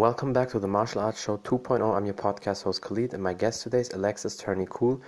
[0.00, 1.94] Welcome back to the Martial Arts Show 2.0.
[1.94, 4.98] I'm your podcast host Khalid, and my guest today is Alexis Tearney Kuhl.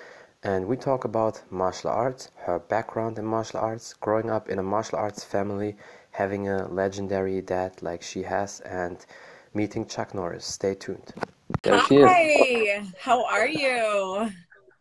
[0.43, 4.63] And we talk about martial arts, her background in martial arts, growing up in a
[4.63, 5.79] martial arts family,
[6.11, 9.07] having a legendary dad like she has, and
[9.55, 10.45] meeting Chuck Norris.
[10.45, 11.15] Stay tuned.
[11.63, 14.31] There Hi, how are you?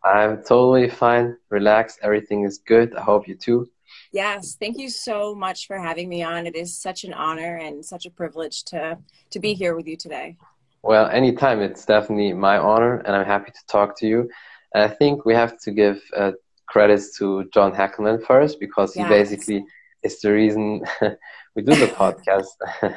[0.04, 2.94] I'm totally fine, relaxed, everything is good.
[2.96, 3.70] I hope you too.
[4.12, 6.46] Yes, thank you so much for having me on.
[6.46, 8.98] It is such an honor and such a privilege to
[9.30, 10.36] to be here with you today.
[10.82, 11.60] Well, anytime.
[11.60, 14.28] It's definitely my honor, and I'm happy to talk to you.
[14.74, 16.32] And I think we have to give uh,
[16.66, 19.06] credits to John Hackleman first because yes.
[19.06, 19.64] he basically
[20.02, 20.82] is the reason
[21.54, 22.52] we do the podcast.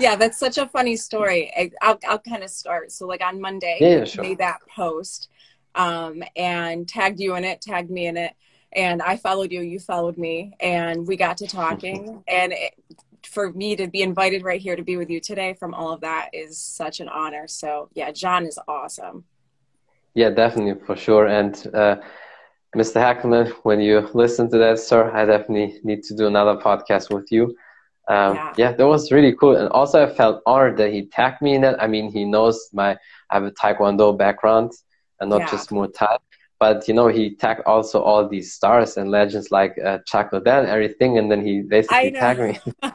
[0.00, 1.52] yeah, that's such a funny story.
[1.56, 2.90] I, will I'll kind of start.
[2.90, 4.24] So, like on Monday, yeah, yeah, sure.
[4.24, 5.28] made that post
[5.76, 8.32] um, and tagged you in it, tagged me in it
[8.72, 12.22] and I followed you, you followed me, and we got to talking.
[12.28, 12.74] and it,
[13.22, 16.00] for me to be invited right here to be with you today from all of
[16.00, 17.46] that is such an honor.
[17.46, 19.24] So, yeah, John is awesome.
[20.14, 21.26] Yeah, definitely, for sure.
[21.26, 21.96] And uh,
[22.74, 22.96] Mr.
[22.96, 27.30] Hackleman, when you listen to that, sir, I definitely need to do another podcast with
[27.30, 27.56] you.
[28.08, 28.54] Um, yeah.
[28.56, 29.56] yeah, that was really cool.
[29.56, 31.76] And also, I felt honored that he tagged me in it.
[31.78, 32.96] I mean, he knows my
[33.30, 34.72] I have a Taekwondo background
[35.20, 35.50] and not yeah.
[35.50, 36.16] just Muay Thai
[36.60, 40.60] but you know he tagged also all these stars and legends like uh, Chuck Liddell
[40.60, 42.60] and everything, and then he basically tagged me.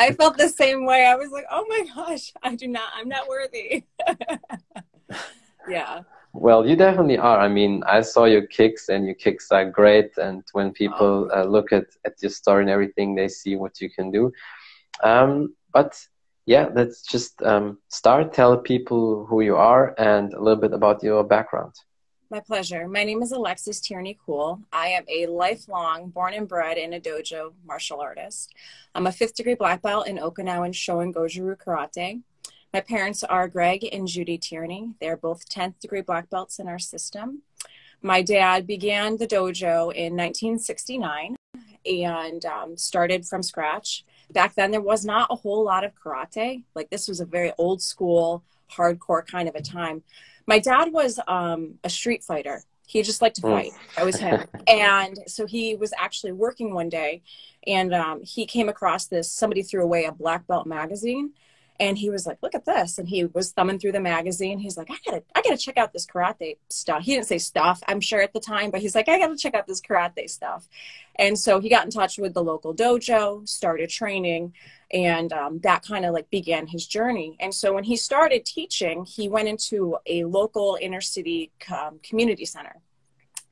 [0.00, 1.04] I felt the same way.
[1.04, 3.84] I was like, oh my gosh, I do not, I'm not worthy.
[5.68, 6.00] yeah.
[6.32, 7.38] Well, you definitely are.
[7.38, 10.16] I mean, I saw your kicks, and your kicks are great.
[10.16, 11.42] And when people oh.
[11.42, 14.32] uh, look at at your story and everything, they see what you can do.
[15.04, 16.00] Um, but
[16.46, 18.32] yeah, let's just um, start.
[18.32, 21.74] Tell people who you are and a little bit about your background.
[22.30, 22.86] My pleasure.
[22.86, 24.60] My name is Alexis Tearney Kuhl.
[24.70, 28.52] I am a lifelong, born and bred in a dojo martial artist.
[28.94, 32.20] I'm a fifth degree black belt in Okinawan Shoin Goju-Ryu Karate.
[32.74, 34.92] My parents are Greg and Judy Tearney.
[35.00, 37.44] They're both 10th degree black belts in our system.
[38.02, 41.34] My dad began the dojo in 1969
[41.86, 44.04] and um, started from scratch.
[44.30, 46.64] Back then, there was not a whole lot of karate.
[46.74, 50.02] Like, this was a very old school, hardcore kind of a time.
[50.48, 52.64] My dad was um, a street fighter.
[52.86, 53.52] He just liked to hmm.
[53.52, 53.72] fight.
[53.96, 54.46] That was him.
[54.66, 57.22] and so he was actually working one day
[57.66, 61.32] and um, he came across this somebody threw away a black belt magazine
[61.80, 62.98] and he was like look at this.
[62.98, 64.58] And he was thumbing through the magazine.
[64.58, 67.02] He's like i gotta i gotta check out this karate stuff.
[67.02, 69.54] He didn't say stuff i'm sure at the time but he's like i gotta check
[69.54, 70.68] out this karate stuff.
[71.16, 74.52] And so he got in touch with the local dojo started training
[74.92, 77.36] and um, that kind of like began his journey.
[77.40, 82.44] And so when he started teaching he went into a local inner city um, community
[82.44, 82.76] center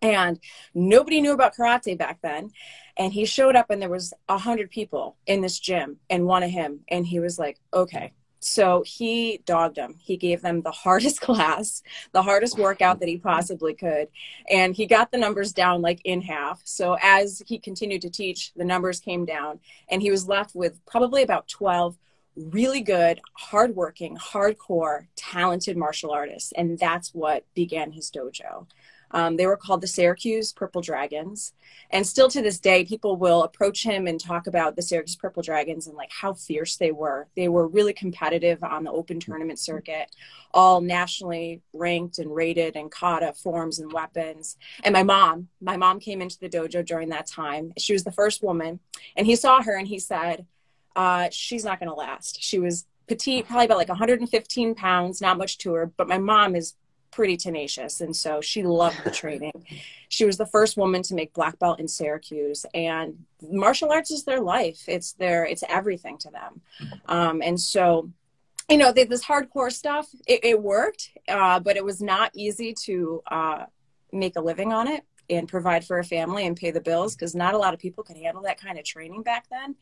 [0.02, 0.38] and
[0.74, 2.50] nobody knew about karate back then.
[2.96, 6.42] And he showed up and there was a hundred people in this gym and one
[6.42, 6.80] of him.
[6.88, 8.12] And he was like okay.
[8.38, 13.18] So he dogged them he gave them the hardest class the hardest workout that he
[13.18, 14.08] possibly could.
[14.50, 16.60] And he got the numbers down like in half.
[16.64, 19.60] So as he continued to teach the numbers came down.
[19.88, 21.98] And he was left with probably about 12
[22.36, 26.52] really good hardworking hardcore talented martial artists.
[26.52, 28.66] And that's what began his dojo
[29.10, 31.52] um, they were called the Syracuse Purple Dragons.
[31.90, 35.42] And still to this day, people will approach him and talk about the Syracuse Purple
[35.42, 37.28] Dragons and like how fierce they were.
[37.36, 40.14] They were really competitive on the open tournament circuit,
[40.52, 44.56] all nationally ranked and rated and kata forms and weapons.
[44.82, 47.72] And my mom, my mom came into the dojo during that time.
[47.78, 48.80] She was the first woman.
[49.16, 50.46] And he saw her and he said,
[50.96, 52.42] uh, She's not going to last.
[52.42, 56.56] She was petite, probably about like 115 pounds, not much to her, but my mom
[56.56, 56.74] is
[57.16, 58.02] pretty tenacious.
[58.02, 59.64] And so she loved the training.
[60.10, 64.24] she was the first woman to make black belt in Syracuse and martial arts is
[64.24, 64.84] their life.
[64.86, 66.60] It's their, it's everything to them.
[67.08, 68.10] Um, and so,
[68.68, 72.74] you know, they, this hardcore stuff, it, it worked, uh, but it was not easy
[72.84, 73.64] to uh,
[74.12, 77.34] make a living on it and provide for a family and pay the bills because
[77.34, 79.74] not a lot of people could handle that kind of training back then.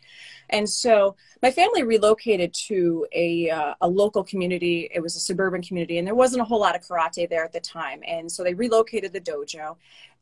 [0.50, 4.90] And so my family relocated to a, uh, a local community.
[4.94, 7.52] It was a suburban community, and there wasn't a whole lot of karate there at
[7.52, 8.00] the time.
[8.06, 9.76] And so they relocated the dojo,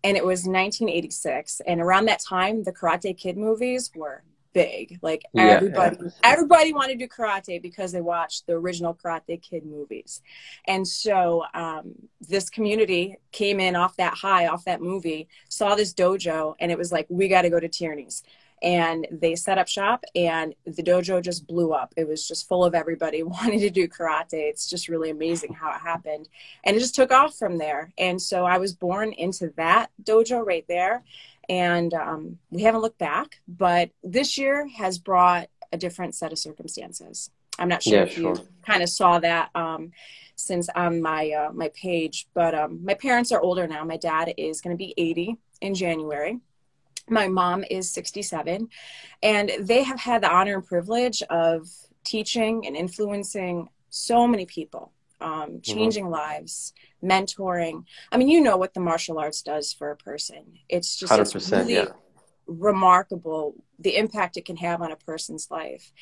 [0.05, 1.61] and it was 1986.
[1.67, 4.23] And around that time, the Karate Kid movies were
[4.53, 4.99] big.
[5.03, 9.65] Like yeah, everybody, everybody wanted to do karate because they watched the original Karate Kid
[9.65, 10.23] movies,
[10.67, 15.95] and so um, this community came in off that high, off that movie, saw this
[15.95, 18.23] dojo, and it was like, we got to go to Tearney's.
[18.63, 21.93] And they set up shop, and the dojo just blew up.
[21.97, 24.35] It was just full of everybody wanting to do karate.
[24.35, 26.29] It's just really amazing how it happened.
[26.63, 27.93] And it just took off from there.
[27.99, 31.03] And so I was born into that dojo right there
[31.49, 36.39] and um, we haven't looked back but this year has brought a different set of
[36.39, 38.35] circumstances I'm not sure yeah, if sure.
[38.35, 39.93] you kind of saw that um,
[40.37, 43.85] since on my uh, my page, but um, my parents are older now.
[43.85, 46.41] My dad is going to be 80 in January.
[47.09, 48.69] My mom is 67,
[49.23, 51.69] and they have had the honor and privilege of
[52.05, 54.93] teaching and influencing so many people,
[55.23, 55.59] um, mm-hmm.
[55.61, 56.15] changing mm-hmm.
[56.15, 56.73] lives,
[57.03, 57.85] mentoring.
[58.11, 60.59] I mean, you know what the martial arts does for a person.
[60.69, 61.87] It's just it's really yeah.
[62.47, 65.93] remarkable the impact it can have on a person's life.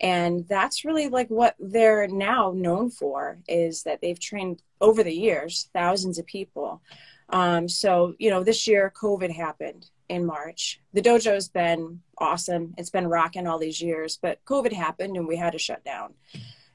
[0.00, 5.14] And that's really like what they're now known for is that they've trained over the
[5.14, 6.82] years thousands of people.
[7.30, 10.80] Um, so, you know, this year COVID happened in March.
[10.92, 12.74] The dojo's been awesome.
[12.76, 16.14] It's been rocking all these years, but COVID happened and we had to shut down.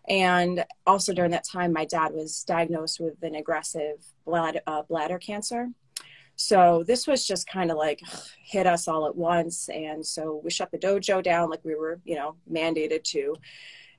[0.08, 5.20] And also during that time, my dad was diagnosed with an aggressive blood, uh, bladder
[5.20, 5.70] cancer.
[6.36, 8.02] So this was just kind of like
[8.44, 9.70] hit us all at once.
[9.70, 13.36] And so we shut the dojo down like we were, you know, mandated to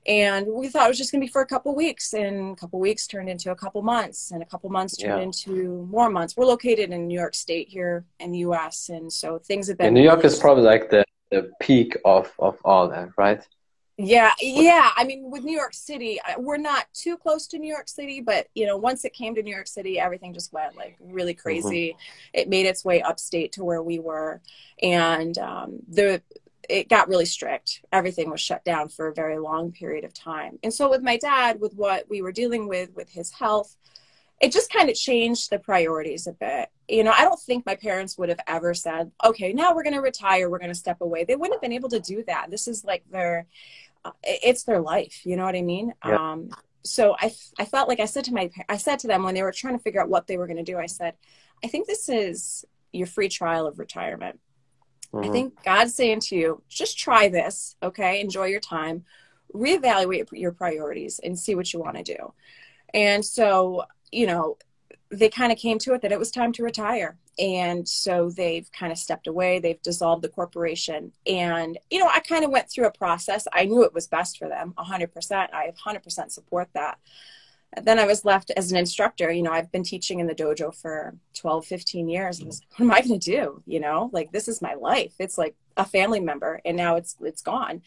[0.05, 2.55] and we thought it was just going to be for a couple weeks and a
[2.55, 5.23] couple weeks turned into a couple months and a couple months turned yeah.
[5.23, 9.37] into more months we're located in new york state here in the us and so
[9.39, 12.87] things have been and new york is probably like the, the peak of of all
[12.87, 13.47] that right
[13.99, 17.89] yeah yeah i mean with new york city we're not too close to new york
[17.89, 20.95] city but you know once it came to new york city everything just went like
[21.01, 21.41] really mm-hmm.
[21.41, 22.29] crazy mm-hmm.
[22.33, 24.41] it made its way upstate to where we were
[24.81, 26.21] and um, the
[26.69, 27.83] it got really strict.
[27.91, 30.59] Everything was shut down for a very long period of time.
[30.63, 33.75] And so with my dad, with what we were dealing with with his health,
[34.39, 36.69] it just kind of changed the priorities a bit.
[36.87, 39.95] You know, I don't think my parents would have ever said, "Okay, now we're going
[39.95, 42.49] to retire, we're going to step away." They wouldn't have been able to do that.
[42.49, 43.47] This is like their
[44.23, 45.93] it's their life, you know what I mean?
[46.05, 46.31] Yeah.
[46.31, 46.49] Um
[46.83, 49.43] so I I felt like I said to my I said to them when they
[49.43, 51.15] were trying to figure out what they were going to do, I said,
[51.63, 54.39] "I think this is your free trial of retirement."
[55.13, 55.29] Mm-hmm.
[55.29, 58.21] I think God's saying to you, just try this, okay?
[58.21, 59.05] Enjoy your time,
[59.53, 62.33] reevaluate your priorities, and see what you want to do.
[62.93, 64.57] And so, you know,
[65.11, 67.17] they kind of came to it that it was time to retire.
[67.39, 69.59] And so they've kind of stepped away.
[69.59, 71.13] They've dissolved the corporation.
[71.25, 73.47] And, you know, I kind of went through a process.
[73.53, 75.31] I knew it was best for them 100%.
[75.53, 76.99] I 100% support that
[77.83, 79.31] then I was left as an instructor.
[79.31, 82.41] You know, I've been teaching in the dojo for 12, 15 years.
[82.41, 83.61] I was, what am I going to do?
[83.65, 85.13] You know, like this is my life.
[85.19, 87.81] It's like a family member, and now it's it's gone.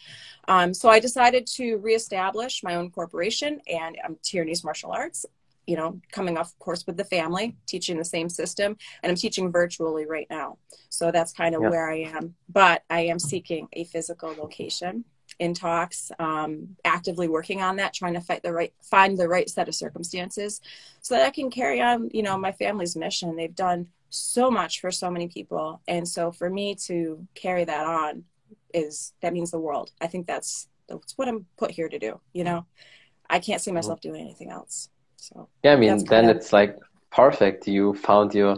[0.48, 5.26] Um, so I decided to reestablish my own corporation, and I'm Tearney's Martial Arts.
[5.66, 9.52] You know, coming off course with the family, teaching the same system, and I'm teaching
[9.52, 10.58] virtually right now.
[10.88, 12.34] So that's kind of where I am.
[12.48, 15.04] But I am seeking a physical location
[15.38, 19.48] in talks, um, actively working on that, trying to fight the right, find the right
[19.48, 20.60] set of circumstances,
[21.00, 23.36] so that I can carry on, you know, my family's mission.
[23.36, 27.86] They've done so much for so many people, and so for me to carry that
[27.86, 28.24] on
[28.74, 29.90] is that means the world.
[30.00, 32.20] I think that's that's what I'm put here to do.
[32.32, 32.66] You know,
[33.28, 34.90] I can't see myself doing anything else.
[35.22, 36.36] So yeah, I mean, then of...
[36.36, 36.76] it's like
[37.12, 37.68] perfect.
[37.68, 38.56] You found your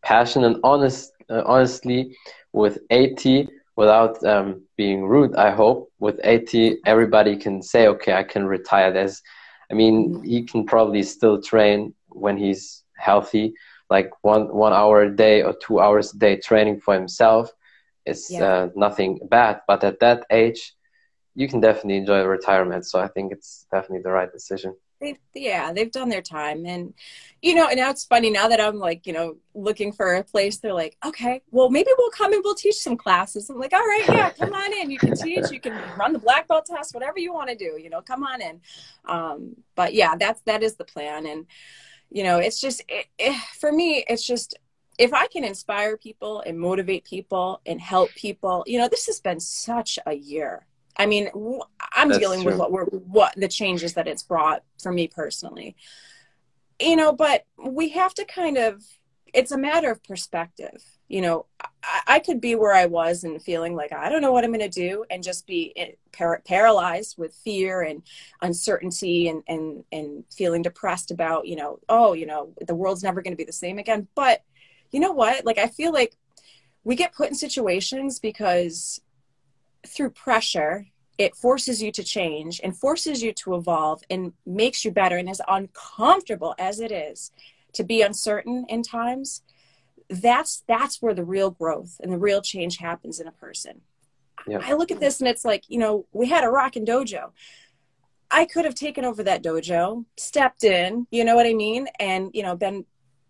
[0.00, 2.16] passion and honest, uh, honestly,
[2.54, 3.46] with 80
[3.76, 8.90] without um, being rude, I hope with 80, everybody can say, okay, I can retire.
[8.90, 9.22] There's,
[9.70, 10.24] I mean, mm-hmm.
[10.24, 13.52] he can probably still train when he's healthy,
[13.90, 17.52] like one, one hour a day or two hours a day training for himself
[18.06, 18.44] is yeah.
[18.44, 19.60] uh, nothing bad.
[19.68, 20.72] But at that age,
[21.34, 22.86] you can definitely enjoy retirement.
[22.86, 26.66] So I think it's definitely the right decision they yeah they've done their time.
[26.66, 26.94] And
[27.42, 30.24] you know and now it's funny now that i'm like you know looking for a
[30.24, 33.48] place they're like okay well maybe we'll come and we'll teach some classes.
[33.48, 34.90] I'm like all right yeah come on in.
[34.90, 37.78] You can teach you can run the black belt test whatever you want to do
[37.80, 38.60] you know come on in.
[39.06, 41.26] Um, but yeah that's that is the plan.
[41.26, 41.46] And
[42.10, 44.56] you know it's just it, it, for me it's just
[44.98, 49.20] if i can inspire people and motivate people and help people you know this has
[49.20, 50.66] been such a year
[50.98, 51.30] I mean,
[51.92, 52.52] I'm That's dealing true.
[52.52, 55.76] with what we're what the changes that it's brought for me personally.
[56.80, 58.82] You know, but we have to kind of
[59.32, 60.82] it's a matter of perspective.
[61.08, 61.46] You know,
[61.82, 64.52] I, I could be where I was and feeling like I don't know what I'm
[64.52, 68.02] going to do and just be eh, par- paralyzed with fear and
[68.42, 73.22] uncertainty and, and, and feeling depressed about, you know, oh, you know, the world's never
[73.22, 74.06] going to be the same again.
[74.14, 74.42] But
[74.90, 75.44] you know what?
[75.44, 76.14] Like, I feel like
[76.84, 79.00] we get put in situations because
[79.88, 80.86] through pressure,
[81.18, 85.16] it forces you to change and forces you to evolve and makes you better.
[85.16, 87.32] And as uncomfortable as it is
[87.72, 89.42] to be uncertain in times,
[90.08, 93.82] that's that's where the real growth and the real change happens in a person.
[94.46, 94.60] Yeah.
[94.62, 97.30] I look at this and it's like, you know, we had a rockin' dojo.
[98.30, 102.30] I could have taken over that dojo, stepped in, you know what I mean, and
[102.32, 102.84] you know, been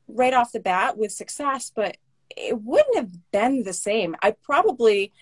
[0.06, 1.96] right off the bat with success, but
[2.36, 4.14] it wouldn't have been the same.
[4.22, 5.12] I probably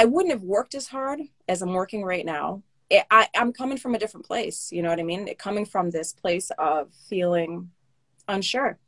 [0.00, 2.62] I wouldn't have worked as hard as I'm working right now.
[2.88, 4.72] it, I, I'm coming from a different place.
[4.72, 5.28] You know what I mean?
[5.28, 7.70] It, coming from this place of feeling
[8.26, 8.78] unsure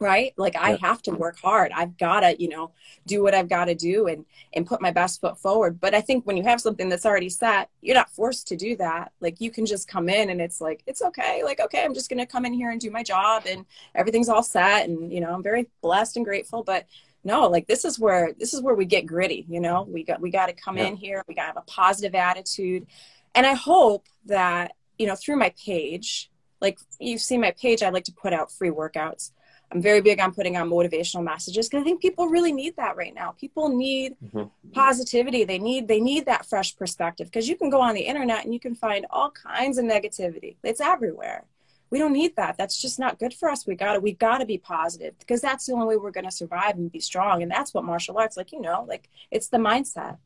[0.00, 2.72] right like i have to work hard i've got to you know
[3.06, 6.00] do what i've got to do and and put my best foot forward but i
[6.00, 9.40] think when you have something that's already set you're not forced to do that like
[9.40, 12.18] you can just come in and it's like it's okay like okay i'm just going
[12.18, 15.32] to come in here and do my job and everything's all set and you know
[15.32, 16.86] i'm very blessed and grateful but
[17.24, 20.20] no like this is where this is where we get gritty you know we got
[20.20, 20.86] we got to come yeah.
[20.86, 22.86] in here we got to have a positive attitude
[23.34, 27.90] and i hope that you know through my page like you've seen my page i
[27.90, 29.30] like to put out free workouts
[29.72, 32.96] I'm very big on putting on motivational messages because I think people really need that
[32.96, 33.34] right now.
[33.40, 34.70] People need mm-hmm.
[34.72, 35.44] positivity.
[35.44, 38.52] They need they need that fresh perspective because you can go on the internet and
[38.52, 40.56] you can find all kinds of negativity.
[40.62, 41.44] It's everywhere.
[41.92, 42.56] We don't need that.
[42.56, 43.66] That's just not good for us.
[43.66, 46.24] We got to we got to be positive because that's the only way we're going
[46.24, 47.42] to survive and be strong.
[47.42, 50.16] And that's what martial arts, like you know, like it's the mindset.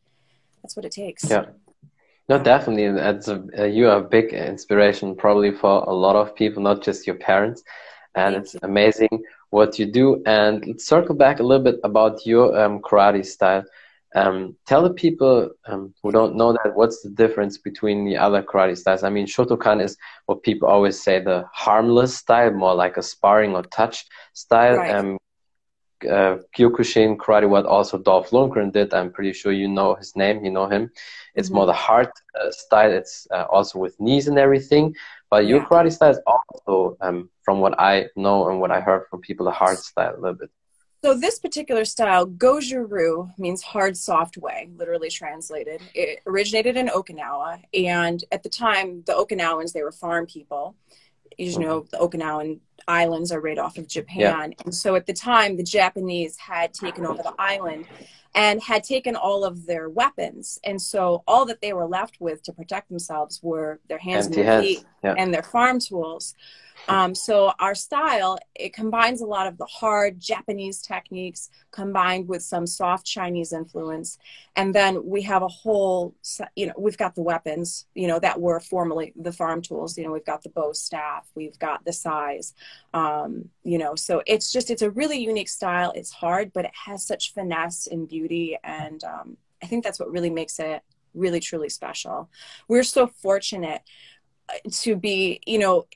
[0.62, 1.28] That's what it takes.
[1.28, 1.46] Yeah.
[2.28, 2.92] No, definitely.
[2.92, 6.82] That's a, uh, you are a big inspiration probably for a lot of people, not
[6.82, 7.64] just your parents.
[8.14, 8.61] And Thank it's you.
[8.62, 10.23] amazing what you do.
[10.25, 13.64] And let's circle back a little bit about your um, karate style.
[14.16, 18.42] Um, tell the people um, who don't know that what's the difference between the other
[18.42, 19.02] karate styles.
[19.02, 23.54] I mean, Shotokan is what people always say the harmless style, more like a sparring
[23.54, 24.78] or touch style.
[24.78, 24.94] Right.
[24.94, 25.18] Um,
[26.04, 28.94] uh, Kyokushin karate, what also Dolph Lundgren did.
[28.94, 30.90] I'm pretty sure you know his name, you know him.
[31.35, 31.56] It's mm-hmm.
[31.56, 32.08] more the hard
[32.40, 32.92] uh, style.
[32.92, 34.94] It's uh, also with knees and everything.
[35.30, 39.06] But your karate style is also, um, from what I know and what I heard
[39.11, 40.50] from people, a hard style a little bit.
[41.06, 45.80] So this particular style, Goju-Ryu, means hard, soft way, literally translated.
[45.94, 50.75] It originated in Okinawa, and at the time, the Okinawans they were farm people.
[51.38, 52.58] You know, the Okinawan
[52.88, 54.64] islands are right off of Japan, yeah.
[54.64, 57.86] and so at the time, the Japanese had taken over the island,
[58.37, 60.61] and had taken all of their weapons.
[60.62, 64.40] And so all that they were left with to protect themselves were their hands Empty
[64.40, 65.14] and their feet yeah.
[65.16, 66.35] and their farm tools.
[66.88, 72.43] Um, so our style it combines a lot of the hard Japanese techniques combined with
[72.43, 74.19] some soft Chinese influence,
[74.55, 76.14] and then we have a whole
[76.55, 79.99] you know we've got the weapons you know that were formerly the farm tools.
[79.99, 82.55] You know we've got the bow staff, we've got the sais,
[82.95, 83.95] um, you know.
[83.97, 85.93] So it's just it's a really unique style.
[85.95, 88.25] It's hard, but it has such finesse and beauty,
[88.62, 90.83] and um, I think that's what really makes it
[91.14, 92.30] really truly special.
[92.68, 93.83] We're so fortunate
[94.49, 95.87] uh, to be you know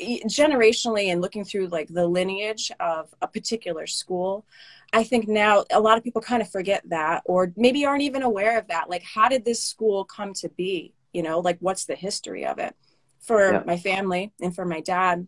[0.00, 4.46] generationally and looking through like the lineage of a particular school
[4.94, 8.22] i think now a lot of people kind of forget that or maybe aren't even
[8.22, 11.84] aware of that like how did this school come to be you know like what's
[11.84, 12.74] the history of it
[13.20, 13.62] for yeah.
[13.66, 15.26] my family and for my dad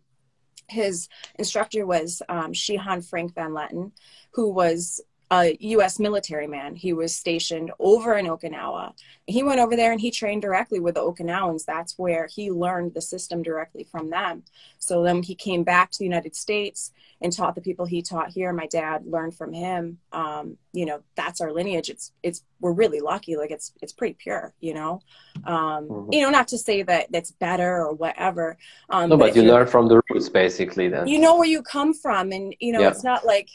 [0.67, 3.91] his instructor was um, Shihan Frank Van Lenten,
[4.33, 5.01] who was
[5.33, 5.99] a U.S.
[5.99, 6.75] military man.
[6.75, 8.93] He was stationed over in Okinawa.
[9.25, 11.65] He went over there and he trained directly with the Okinawans.
[11.65, 14.43] That's where he learned the system directly from them.
[14.77, 16.91] So then he came back to the United States
[17.23, 18.51] and taught the people he taught here.
[18.51, 19.97] My dad learned from him.
[20.11, 21.89] Um, you know, that's our lineage.
[21.89, 23.37] It's it's we're really lucky.
[23.37, 24.53] Like it's it's pretty pure.
[24.59, 25.01] You know,
[25.45, 26.13] um, mm-hmm.
[26.13, 28.57] you know, not to say that that's better or whatever.
[28.89, 30.89] Um, no, but, but you learn from the roots, basically.
[30.89, 32.89] Then you know where you come from, and you know yeah.
[32.89, 33.49] it's not like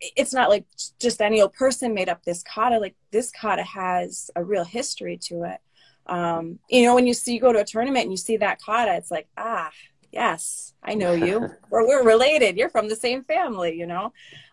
[0.00, 0.64] it's not like
[0.98, 2.78] just any old person made up this kata.
[2.78, 5.60] Like this kata has a real history to it.
[6.06, 8.60] Um, you know, when you see you go to a tournament and you see that
[8.62, 9.70] kata, it's like ah
[10.16, 11.34] yes, I know you.
[11.70, 12.56] we're, we're related.
[12.58, 14.06] You're from the same family, you know?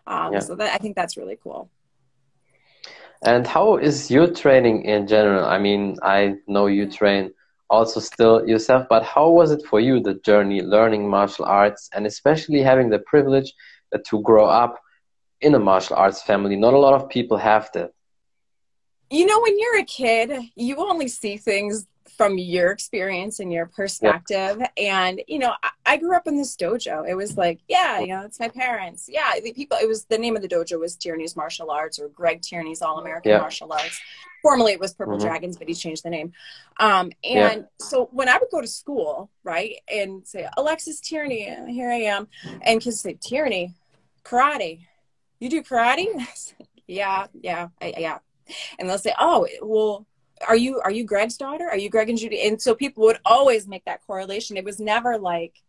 [0.06, 0.42] Um, yeah.
[0.46, 1.62] So that, I think that's really cool.
[3.32, 5.44] And how is your training in general?
[5.56, 7.32] I mean, I know you train
[7.70, 12.06] also still yourself, but how was it for you, the journey learning martial arts and
[12.06, 13.50] especially having the privilege
[14.08, 14.74] to grow up
[15.40, 16.56] in a martial arts family?
[16.56, 17.90] Not a lot of people have that.
[19.10, 23.66] You know, when you're a kid, you only see things from your experience and your
[23.66, 24.58] perspective.
[24.58, 24.68] Yeah.
[24.76, 27.08] And, you know, I, I, grew up in this dojo.
[27.08, 29.08] It was like, yeah, you know, it's my parents.
[29.10, 32.08] Yeah, the people, it was the name of the dojo was Tearney's Martial Arts or
[32.08, 33.38] Greg Tearney's All American yeah.
[33.38, 34.00] Martial Arts.
[34.42, 35.26] Formerly it was Purple mm-hmm.
[35.26, 36.32] Dragons, but he changed the name.
[36.78, 37.62] Um, and yeah.
[37.78, 42.28] so when I would go to school, right, and say, Alexis Tearney, here I am,
[42.62, 43.72] and kids say, Tearney,
[44.24, 44.80] karate.
[45.40, 46.06] You do karate?
[46.86, 48.18] yeah, yeah, I, yeah.
[48.78, 50.06] And they'll say, oh, well,
[50.46, 51.68] are you are you Greg's daughter?
[51.68, 52.46] Are you Greg and Judy?
[52.46, 54.56] And so people would always make that correlation.
[54.56, 55.62] It was never like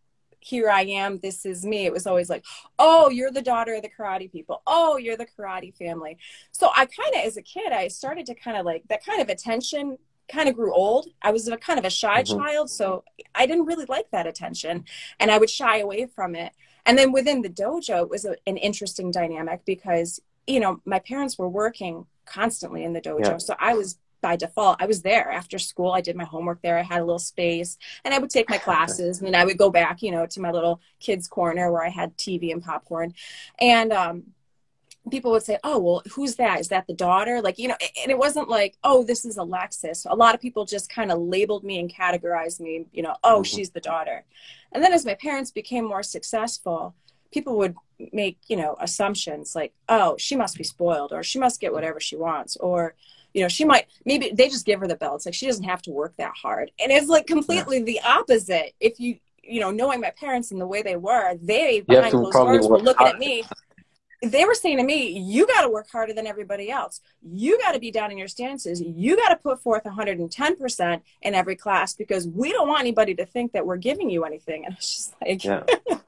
[0.46, 1.86] here I am, this is me.
[1.86, 2.44] It was always like,
[2.78, 4.62] oh, you're the daughter of the karate people.
[4.64, 6.18] Oh, you're the karate family.
[6.52, 9.20] So I kind of, as a kid, I started to kind of like that kind
[9.20, 11.08] of attention kind of grew old.
[11.22, 12.38] I was a kind of a shy mm-hmm.
[12.38, 13.04] child, so
[13.34, 14.84] I didn't really like that attention
[15.18, 16.52] and I would shy away from it.
[16.84, 21.00] And then within the dojo, it was a, an interesting dynamic because, you know, my
[21.00, 23.24] parents were working constantly in the dojo.
[23.24, 23.38] Yeah.
[23.38, 25.92] So I was by default, I was there after school.
[25.92, 26.78] I did my homework there.
[26.78, 29.58] I had a little space and I would take my classes and then I would
[29.58, 33.14] go back, you know, to my little kids corner where I had TV and popcorn.
[33.60, 34.24] And, um,
[35.10, 36.60] people would say, "Oh, well, who's that?
[36.60, 40.06] Is that the daughter?" Like, you know, and it wasn't like, "Oh, this is Alexis."
[40.08, 43.36] A lot of people just kind of labeled me and categorized me, you know, "Oh,
[43.36, 43.42] mm-hmm.
[43.44, 44.24] she's the daughter."
[44.72, 46.94] And then as my parents became more successful,
[47.32, 47.76] people would
[48.12, 52.00] make, you know, assumptions like, "Oh, she must be spoiled or she must get whatever
[52.00, 52.94] she wants or
[53.36, 55.16] you know, she might maybe they just give her the belt.
[55.16, 56.70] It's like she doesn't have to work that hard.
[56.80, 57.84] And it's like completely yeah.
[57.84, 58.74] the opposite.
[58.80, 62.32] If you you know, knowing my parents and the way they were, they behind closed
[62.32, 63.16] doors were looking hard.
[63.16, 63.44] at me.
[64.22, 67.02] They were saying to me, "You got to work harder than everybody else.
[67.22, 68.80] You got to be down in your stances.
[68.80, 73.14] You got to put forth 110 percent in every class because we don't want anybody
[73.16, 75.62] to think that we're giving you anything." And it's just like, yeah.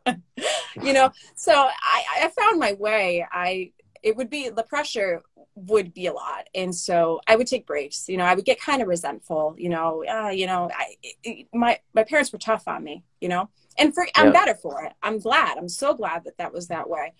[0.83, 1.13] you know.
[1.35, 3.27] So I, I found my way.
[3.31, 5.23] I it would be the pressure
[5.67, 6.49] would be a lot.
[6.55, 9.69] And so i would take breaks you know i would get kind of resentful you
[9.69, 13.49] know uh, you know I, it, my my parents were tough on me you know?
[13.77, 14.33] And for i'm yeah.
[14.33, 14.93] better for it.
[15.03, 15.57] I'm glad.
[15.57, 17.13] I'm so glad that that was that way.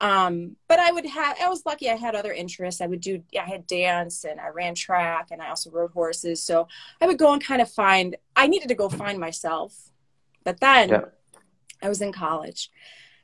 [0.00, 2.80] Um, but i would have i was lucky i had other interests.
[2.80, 6.42] I would do i had dance and i ran track and i also rode horses.
[6.42, 6.68] So
[7.00, 9.74] i would go and kind of find i needed to go find myself.
[10.44, 11.04] But then yeah.
[11.82, 12.70] i was in college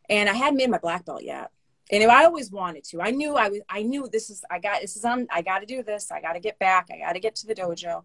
[0.08, 1.50] and i hadn't made my black belt yet
[1.90, 3.00] and I always wanted to.
[3.00, 3.60] I knew I was.
[3.68, 4.44] I knew this is.
[4.50, 5.26] I got this is on.
[5.30, 6.10] I got to do this.
[6.10, 6.88] I got to get back.
[6.92, 8.02] I got to get to the dojo.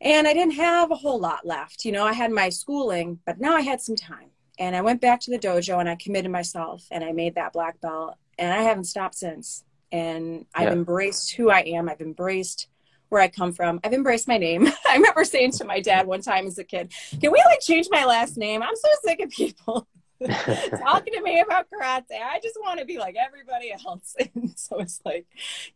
[0.00, 1.84] And I didn't have a whole lot left.
[1.84, 4.30] You know, I had my schooling, but now I had some time.
[4.58, 7.52] And I went back to the dojo and I committed myself and I made that
[7.52, 8.14] black belt.
[8.38, 9.64] And I haven't stopped since.
[9.90, 10.74] And I've yeah.
[10.74, 11.88] embraced who I am.
[11.88, 12.68] I've embraced
[13.08, 13.80] where I come from.
[13.82, 14.68] I've embraced my name.
[14.88, 17.88] I remember saying to my dad one time as a kid, "Can we like change
[17.90, 18.62] my last name?
[18.62, 19.87] I'm so sick of people."
[20.26, 22.20] talking to me about karate.
[22.20, 24.16] I just want to be like everybody else.
[24.34, 25.26] And so it's like,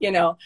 [0.01, 0.37] you know,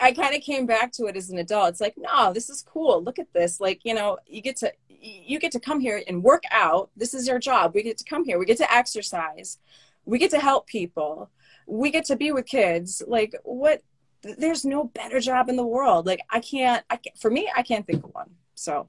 [0.00, 1.70] I kind of came back to it as an adult.
[1.70, 3.02] It's like, no, this is cool.
[3.02, 3.60] Look at this.
[3.60, 6.90] Like, you know, you get to you get to come here and work out.
[6.96, 7.72] This is your job.
[7.74, 8.38] We get to come here.
[8.38, 9.58] We get to exercise.
[10.04, 11.30] We get to help people.
[11.66, 13.02] We get to be with kids.
[13.06, 13.82] Like, what?
[14.22, 16.06] There's no better job in the world.
[16.06, 16.84] Like, I can't.
[16.90, 18.30] I can't, for me, I can't think of one.
[18.54, 18.88] So.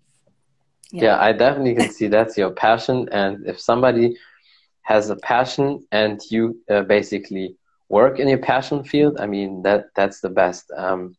[0.89, 1.03] Yeah.
[1.03, 3.09] yeah, I definitely can see that's your passion.
[3.11, 4.17] And if somebody
[4.87, 7.57] has a passion and you uh, basically
[7.89, 10.71] work in your passion field, I mean that that's the best.
[10.77, 11.17] Um,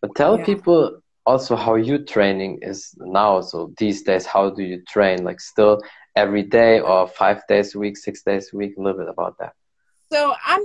[0.00, 0.44] but tell yeah.
[0.44, 3.40] people also how you training is now.
[3.40, 5.22] So these days, how do you train?
[5.22, 5.80] Like still
[6.16, 8.72] every day or five days a week, six days a week?
[8.76, 9.52] A little bit about that.
[10.14, 10.62] So I'm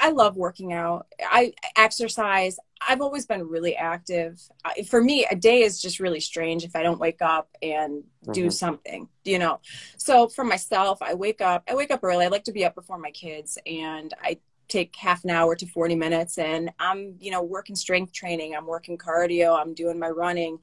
[0.00, 1.06] I love working out.
[1.22, 2.58] I exercise.
[2.86, 4.40] I've always been really active.
[4.88, 8.42] For me, a day is just really strange if I don't wake up and do
[8.42, 8.50] mm-hmm.
[8.50, 9.60] something, you know.
[9.98, 11.62] So for myself, I wake up.
[11.68, 12.24] I wake up early.
[12.24, 15.64] I like to be up before my kids, and I take half an hour to
[15.64, 20.10] 40 minutes and i'm you know working strength training i'm working cardio i'm doing my
[20.10, 20.58] running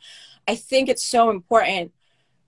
[0.47, 1.91] i think it's so important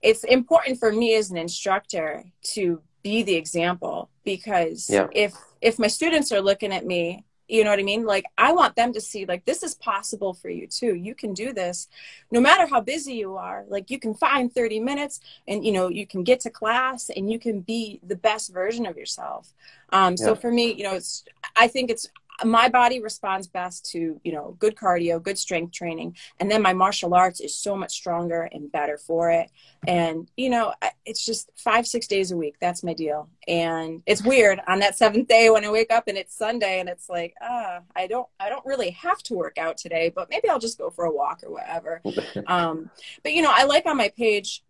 [0.00, 5.08] it's important for me as an instructor to be the example because yeah.
[5.12, 8.04] if if my students are looking at me you know what i mean?
[8.04, 10.94] Like i want them to see like this is possible for you too.
[10.94, 11.88] You can do this.
[12.30, 15.88] No matter how busy you are like you can find 30 minutes and you know
[15.88, 19.54] you can get to class and you can be the best version of yourself.
[19.90, 21.24] Um, so for me you know it's
[21.56, 22.06] i think it's
[22.44, 26.72] my body responds best to you know good cardio good strength training and then my
[26.72, 29.50] martial arts is so much stronger and better for it.
[29.86, 30.74] And you know
[31.04, 32.56] it's just five six days a week.
[32.60, 33.28] That's my deal.
[33.46, 36.88] And it's weird on that seventh day when i wake up and it's sunday and
[36.88, 40.48] it's like ah i don't i don't really have to work out today but maybe
[40.48, 42.02] i'll just go for a walk or whatever.
[42.46, 42.90] Um
[43.22, 44.62] but you know i like on my page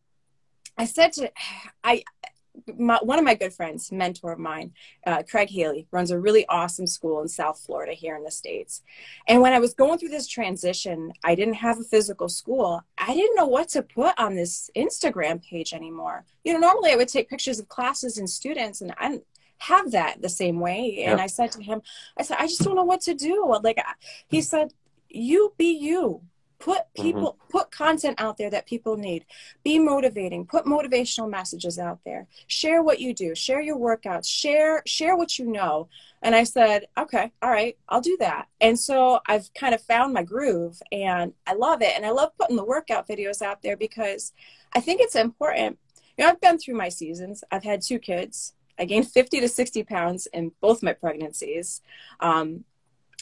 [0.77, 1.31] I said to
[1.85, 2.05] I
[2.77, 4.73] my, one of my good friends, mentor of mine,
[5.07, 8.83] uh, Craig Haley, runs a really awesome school in South Florida here in the States.
[9.27, 12.83] And when I was going through this transition, I didn't have a physical school.
[12.97, 16.25] I didn't know what to put on this Instagram page anymore.
[16.45, 19.21] You know, normally I would take pictures of classes and students, and I
[19.59, 21.05] have that the same way.
[21.05, 21.83] And I said to him,
[22.17, 23.59] I said, I just don't know what to do.
[23.63, 23.79] Like,
[24.29, 24.73] he said,
[25.09, 26.23] you be you
[26.59, 27.03] put mm-hmm.
[27.03, 27.51] people mm-hmm.
[27.51, 29.25] put content out there that people need.
[29.65, 30.47] Be motivating.
[30.47, 32.27] Put motivational messages out there.
[32.47, 33.35] Share what you do.
[33.35, 34.27] Share your workouts.
[34.27, 35.89] Share share what you know.
[36.23, 38.49] And i said okay all right i'll do that.
[38.61, 41.93] And so i've kind of found my groove and i love it.
[41.97, 44.33] And i love putting the workout videos out there because
[44.73, 45.79] i think it's important.
[46.17, 47.45] You know i've been through my seasons.
[47.51, 48.55] I've had two kids.
[48.79, 51.83] I gained 50 to 60 pounds in both my pregnancies.
[52.21, 52.65] Um,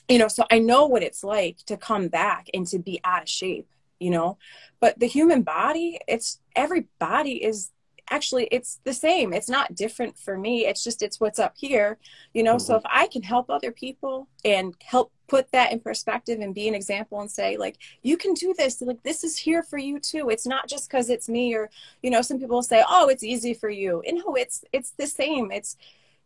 [0.09, 3.23] you know so i know what it's like to come back and to be out
[3.23, 3.67] of shape
[3.99, 4.39] you know?
[4.81, 7.71] But the human body it's every body is
[8.09, 9.33] actually it's the same.
[9.33, 10.67] It's not different for me.
[10.67, 11.99] It's just it's what's up here
[12.35, 12.57] you know?
[12.57, 12.67] Mm-hmm.
[12.67, 16.69] so if i can help other people and help put that in perspective and be
[16.69, 18.81] an example and say like you can do this.
[18.81, 20.29] Like this is here for you too.
[20.31, 21.71] It's not just because it's me or
[22.03, 24.03] you know some people say oh it's easy for you.
[24.07, 25.51] And no it's it's the same.
[25.51, 25.77] It's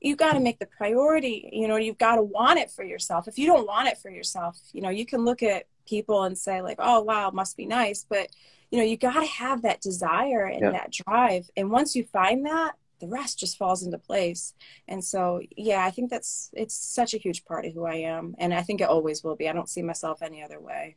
[0.00, 3.28] you got to make the priority you know you've got to want it for yourself.
[3.28, 6.36] If you don't want it for yourself you know you can look at people and
[6.36, 8.28] say like oh wow must be nice but
[8.70, 10.70] you know you got to have that desire and yeah.
[10.70, 14.54] that drive and once you find that the rest just falls into place.
[14.86, 18.34] And so yeah i think that's it's such a huge part of who i am
[18.38, 19.48] and i think it always will be.
[19.48, 20.96] I don't see myself any other way.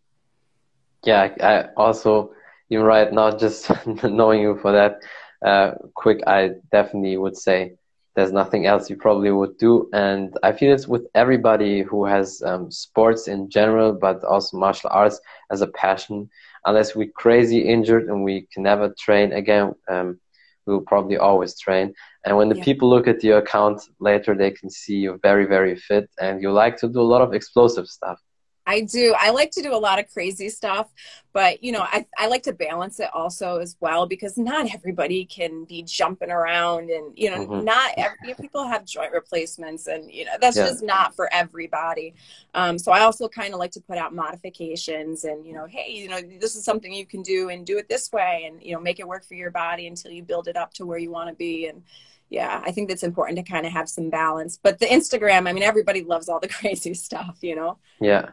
[1.04, 2.34] Yeah i also
[2.70, 3.72] you're right not just
[4.04, 5.00] knowing you for that
[5.46, 7.74] uh, quick i definitely would say
[8.16, 9.90] there's nothing else you probably would do.
[9.94, 14.90] And i feel it's with everybody who has um, sports in general but also martial
[14.92, 15.20] arts
[15.52, 16.30] as a passion.
[16.66, 20.20] Unless we're crazy injured and we can never train again um,
[20.66, 21.94] we will probably always train.
[22.26, 22.64] And when the yeah.
[22.64, 26.52] people look at your account later they can see you're very very fit and you
[26.52, 28.20] like to do a lot of explosive stuff
[28.66, 29.14] I do.
[29.18, 30.90] I like to do a lot of crazy stuff,
[31.34, 35.26] but you know, I, I like to balance it also as well because not everybody
[35.26, 37.66] can be jumping around and you know, mm-hmm.
[37.66, 40.68] not every people have joint replacements and you know, that's yeah.
[40.68, 42.14] just not for everybody.
[42.54, 45.92] Um, so I also kind of like to put out modifications and you know, hey,
[45.92, 48.74] you know, this is something you can do and do it this way and you
[48.74, 51.12] know, make it work for your body until you build it up to where you
[51.12, 51.84] want to be and
[52.30, 54.58] yeah, I think that's important to kind of have some balance.
[54.58, 57.78] But the Instagram, I mean, everybody loves all the crazy stuff, you know?
[58.00, 58.30] Yeah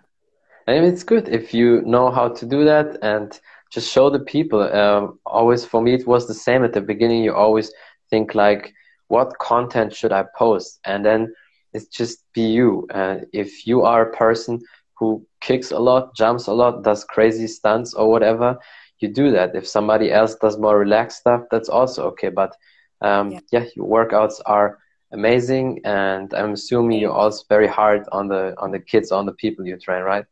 [0.71, 4.63] and it's good if you know how to do that and just show the people
[4.63, 7.23] um, always for me it was the same at the beginning.
[7.23, 7.73] You always
[8.11, 8.73] think like
[9.09, 10.81] what content should i post?
[10.85, 11.33] And then
[11.73, 12.87] it's just be you.
[12.93, 14.61] Uh, if you are a person
[14.97, 18.59] who kicks a lot jumps a lot does crazy stunts or whatever
[18.99, 19.55] you do that.
[19.55, 22.29] If somebody else does more relaxed stuff that's also okay.
[22.29, 22.55] But
[23.01, 23.41] um, yeah.
[23.53, 24.79] yeah your workouts are
[25.13, 29.33] amazing and i'm assuming you're also very hard on the on the kids on the
[29.33, 30.25] people you train right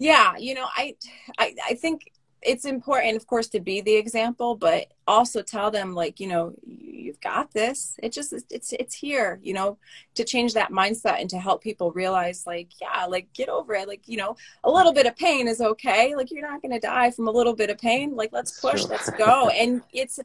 [0.00, 0.96] yeah you know I,
[1.38, 2.10] I i think
[2.42, 6.54] it's important of course to be the example but also tell them like you know
[7.10, 7.96] you've got this.
[8.02, 9.78] It just it's it's here you know
[10.14, 13.88] to change that mindset and to help people realize like yeah like get over it.
[13.88, 16.14] Like you know a little bit of pain is okay.
[16.14, 18.14] Like you're not going to die from a little bit of pain.
[18.14, 19.48] Like let's push let's go.
[19.48, 20.20] And it's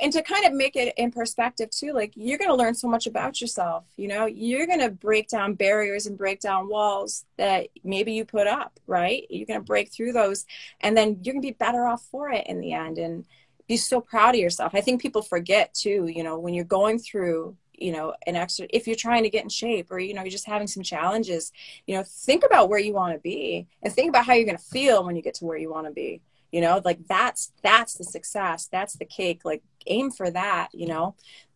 [0.00, 2.88] and to kind of make it in perspective too like you're going to learn so
[2.88, 4.26] much about yourself you know?
[4.26, 8.78] You're going to break down barriers and break down walls that maybe you put up
[8.86, 9.24] right?
[9.30, 10.46] You're going to break through those
[10.80, 13.24] and then you're going to be better off for it in the end and
[13.66, 14.74] be so proud of yourself.
[14.74, 18.66] I think people forget too you know when you're going through you know an extra
[18.70, 21.52] if you're trying to get in shape or you know you're just having some challenges
[21.86, 24.56] you know think about where you want to be and think about how you're going
[24.56, 26.80] to feel when you get to where you want to be you know?
[26.84, 31.14] Like that's that's the success that's the cake like aim for that you know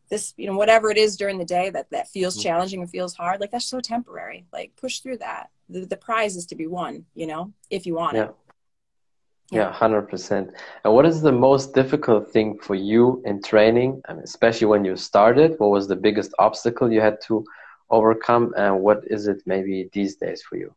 [0.08, 2.42] this you know whatever it is during the day that that feels mm-hmm.
[2.42, 6.36] challenging and feels hard like that's so temporary like push through that the, the prize
[6.36, 8.24] is to be won you know if you want yeah.
[8.24, 8.34] it
[9.52, 10.50] yeah, hundred percent.
[10.82, 14.82] And what is the most difficult thing for you in training, I mean, especially when
[14.82, 15.56] you started?
[15.58, 17.44] What was the biggest obstacle you had to
[17.90, 20.74] overcome, and what is it maybe these days for you?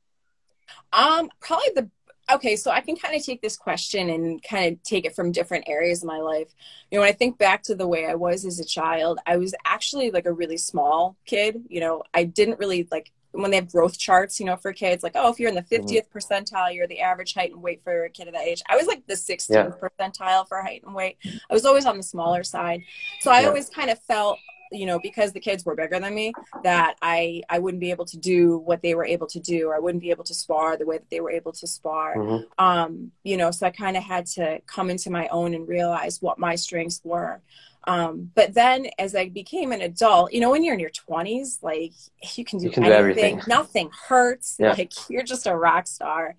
[0.91, 1.89] Um, probably the
[2.31, 5.31] okay, so I can kind of take this question and kind of take it from
[5.31, 6.53] different areas of my life.
[6.89, 9.37] You know, when I think back to the way I was as a child, I
[9.37, 11.63] was actually like a really small kid.
[11.69, 15.03] You know, I didn't really like when they have growth charts, you know, for kids,
[15.03, 16.17] like, oh, if you're in the 50th mm-hmm.
[16.17, 18.61] percentile, you're the average height and weight for a kid of that age.
[18.69, 19.69] I was like the 16th yeah.
[19.69, 21.17] percentile for height and weight.
[21.49, 22.81] I was always on the smaller side.
[23.21, 23.47] So I yeah.
[23.47, 24.39] always kind of felt
[24.75, 26.33] you know because the kids were bigger than me
[26.63, 29.75] that i i wouldn't be able to do what they were able to do or
[29.75, 32.63] i wouldn't be able to spar the way that they were able to spar mm-hmm.
[32.63, 36.21] um you know so i kind of had to come into my own and realize
[36.21, 37.41] what my strengths were
[37.87, 41.61] um, but then as I became an adult, you know, when you're in your 20s,
[41.61, 41.93] like
[42.35, 44.73] you can do, you can anything, do nothing hurts, yeah.
[44.73, 46.35] like you're just a rock star.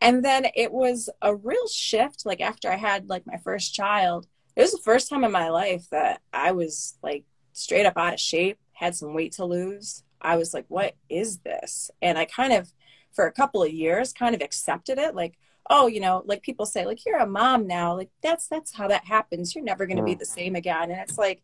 [0.00, 4.26] And then it was a real shift, like after I had like my first child,
[4.56, 8.14] it was the first time in my life that I was like straight up out
[8.14, 10.02] of shape, had some weight to lose.
[10.20, 11.90] I was like, what is this?
[12.02, 12.72] And I kind of,
[13.12, 15.14] for a couple of years, kind of accepted it.
[15.14, 17.96] Like, oh, you know, like people say, like, you're a mom now.
[17.96, 19.54] Like, that's, that's how that happens.
[19.54, 20.18] You're never going to be mm.
[20.18, 20.90] the same again.
[20.90, 21.42] And it's like,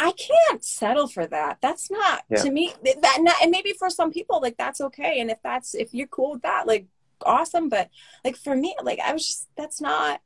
[0.00, 1.58] I can't settle for that.
[1.60, 2.38] That's not yeah.
[2.42, 5.20] to me that not, and maybe for some people like that's okay.
[5.20, 6.86] And if that's if you're cool with that, like
[7.22, 7.68] awesome.
[7.68, 7.90] But
[8.24, 10.22] like for me, like I was just that's not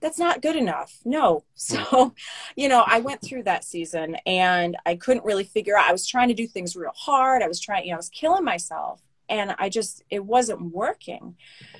[0.00, 0.98] that's not good enough.
[1.04, 1.44] No.
[1.54, 2.08] So, hmm.
[2.56, 5.88] you know, I went through that season and I couldn't really figure out.
[5.88, 7.42] I was trying to do things real hard.
[7.42, 9.02] I was trying, you know, I was killing myself.
[9.28, 11.36] and I just it wasn't working.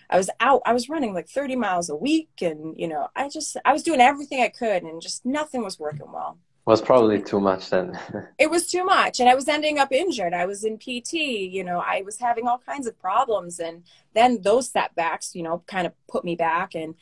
[0.08, 3.28] I was out I was running like 30 miles a week and you know, I
[3.28, 6.38] just I was doing everything I could and just nothing was working well.
[6.66, 7.98] Was probably too much then.
[8.38, 10.34] it was too much and I was ending up injured.
[10.34, 13.82] I was in PT, you know, I was having all kinds of problems and
[14.14, 16.94] then those setbacks, you know, kind of put me back and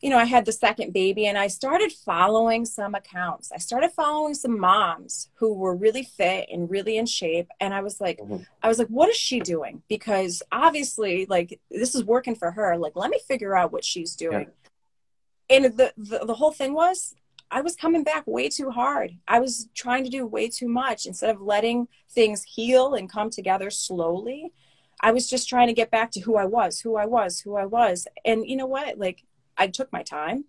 [0.00, 3.50] you know, I had the second baby and I started following some accounts.
[3.52, 7.48] I started following some moms who were really fit and really in shape.
[7.60, 8.42] And I was like, mm-hmm.
[8.62, 9.82] I was like, what is she doing?
[9.88, 12.76] Because obviously, like, this is working for her.
[12.76, 14.48] Like, let me figure out what she's doing.
[15.50, 15.56] Yeah.
[15.56, 17.14] And the, the, the whole thing was,
[17.50, 19.12] I was coming back way too hard.
[19.26, 23.30] I was trying to do way too much instead of letting things heal and come
[23.30, 24.52] together slowly.
[25.00, 27.56] I was just trying to get back to who I was, who I was, who
[27.56, 28.08] I was.
[28.24, 28.98] And you know what?
[28.98, 29.22] Like,
[29.56, 30.44] I took my time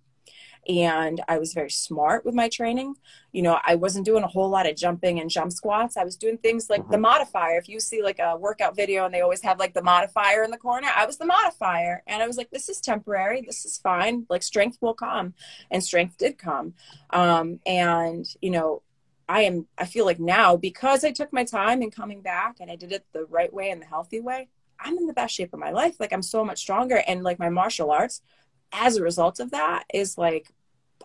[0.67, 2.95] and I was very smart with my training.
[3.31, 5.95] You know, I wasn't doing a whole lot of jumping and jump squats.
[5.95, 7.03] I was doing things like the mm-hmm.
[7.03, 7.57] modifier.
[7.57, 10.51] If you see like a workout video and they always have like the modifier in
[10.51, 12.03] the corner, I was the modifier.
[12.07, 13.41] And I was like, this is temporary.
[13.41, 14.25] This is fine.
[14.29, 15.33] Like strength will come.
[15.71, 16.73] And strength did come.
[17.11, 18.81] Um, and, you know,
[19.29, 22.71] I am, I feel like now because I took my time in coming back and
[22.71, 25.53] I did it the right way and the healthy way, I'm in the best shape
[25.53, 25.95] of my life.
[25.99, 27.03] Like I'm so much stronger.
[27.07, 28.21] And like my martial arts,
[28.71, 30.53] as a result of that is like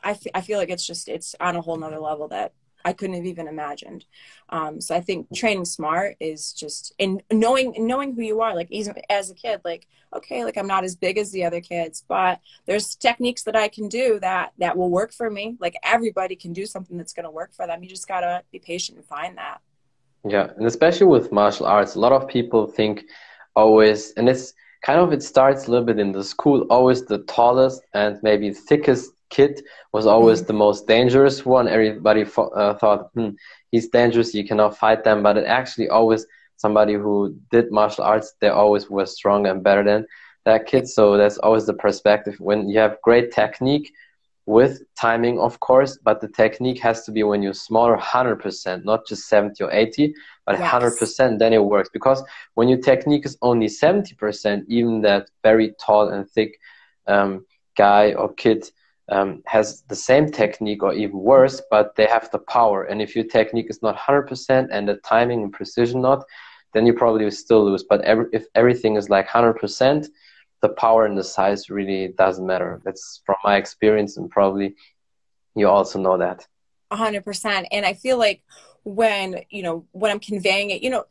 [0.03, 2.53] I, f- I feel like it's just it's on a whole nother level that
[2.85, 4.05] I couldn't have even imagined.
[4.49, 8.55] Um, so I think training smart is just in knowing knowing who you are.
[8.55, 11.61] Like even as a kid, like okay, like I'm not as big as the other
[11.61, 15.57] kids, but there's techniques that I can do that that will work for me.
[15.61, 17.83] Like everybody can do something that's going to work for them.
[17.83, 19.61] You just gotta be patient and find that.
[20.25, 23.05] Yeah, and especially with martial arts, a lot of people think
[23.57, 26.67] always, and it's kind of it starts a little bit in the school.
[26.71, 30.49] Always the tallest and maybe thickest kid was always mm-hmm.
[30.49, 31.69] the most dangerous one.
[31.69, 33.31] Everybody uh, thought, hmm,
[33.71, 34.35] he's dangerous.
[34.35, 35.23] You cannot fight them.
[35.23, 38.35] But it actually always somebody who did martial arts.
[38.41, 40.07] They always were stronger and better than
[40.45, 40.89] that kid.
[40.89, 42.37] So that's always the perspective.
[42.39, 43.93] When you have great technique,
[44.47, 49.07] with timing, of course, but the technique has to be when you're smaller, 100%, not
[49.07, 50.15] just 70 or 80,
[50.47, 50.73] but yes.
[50.73, 51.91] 100%, then it works.
[51.93, 52.23] Because
[52.55, 56.59] when your technique is only 70%, even that very tall and thick
[57.07, 58.69] um, guy or kid
[59.11, 62.85] um, has the same technique or even worse, but they have the power.
[62.85, 66.25] And if your technique is not 100% and the timing and precision not,
[66.75, 67.85] then you probably will still lose.
[67.85, 70.09] But every, if everything is like 100%,
[70.63, 72.81] the power and the size really doesn't matter.
[72.85, 74.75] That's from my experience, and probably
[75.55, 76.47] you also know that.
[76.91, 77.67] Hundred percent.
[77.73, 78.43] And I feel like
[78.85, 81.05] when you know when I'm conveying it, you know,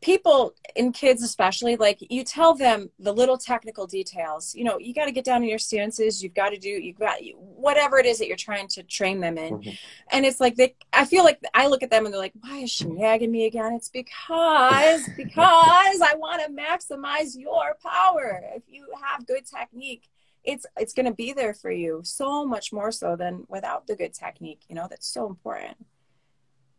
[0.00, 4.54] people and kids especially like you tell them the little technical details.
[4.54, 6.98] You know you got to get down in your stances you've got to do you've
[6.98, 9.58] got whatever it is that you're trying to train them in.
[9.58, 9.70] Mm-hmm.
[10.12, 12.58] and it's like they i feel like i look at them and they're like why
[12.58, 13.74] is she nagging me again?
[13.74, 18.40] It's because because i want to maximize your power.
[18.54, 20.08] If you have good technique
[20.42, 22.00] it's it's going to be there for you.
[22.02, 25.76] So much more so than without the good technique you know that's so important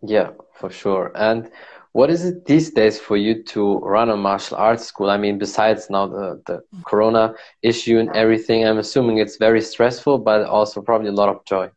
[0.04, 1.52] yeah for sure and
[1.94, 5.10] what is it these days for you to run a martial arts school?
[5.10, 10.20] I mean, besides now the, the corona issue and everything, I'm assuming it's very stressful,
[10.20, 11.70] but also probably a lot of joy.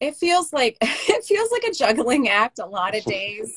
[0.00, 3.54] It feels like it feels like a juggling act a lot of days.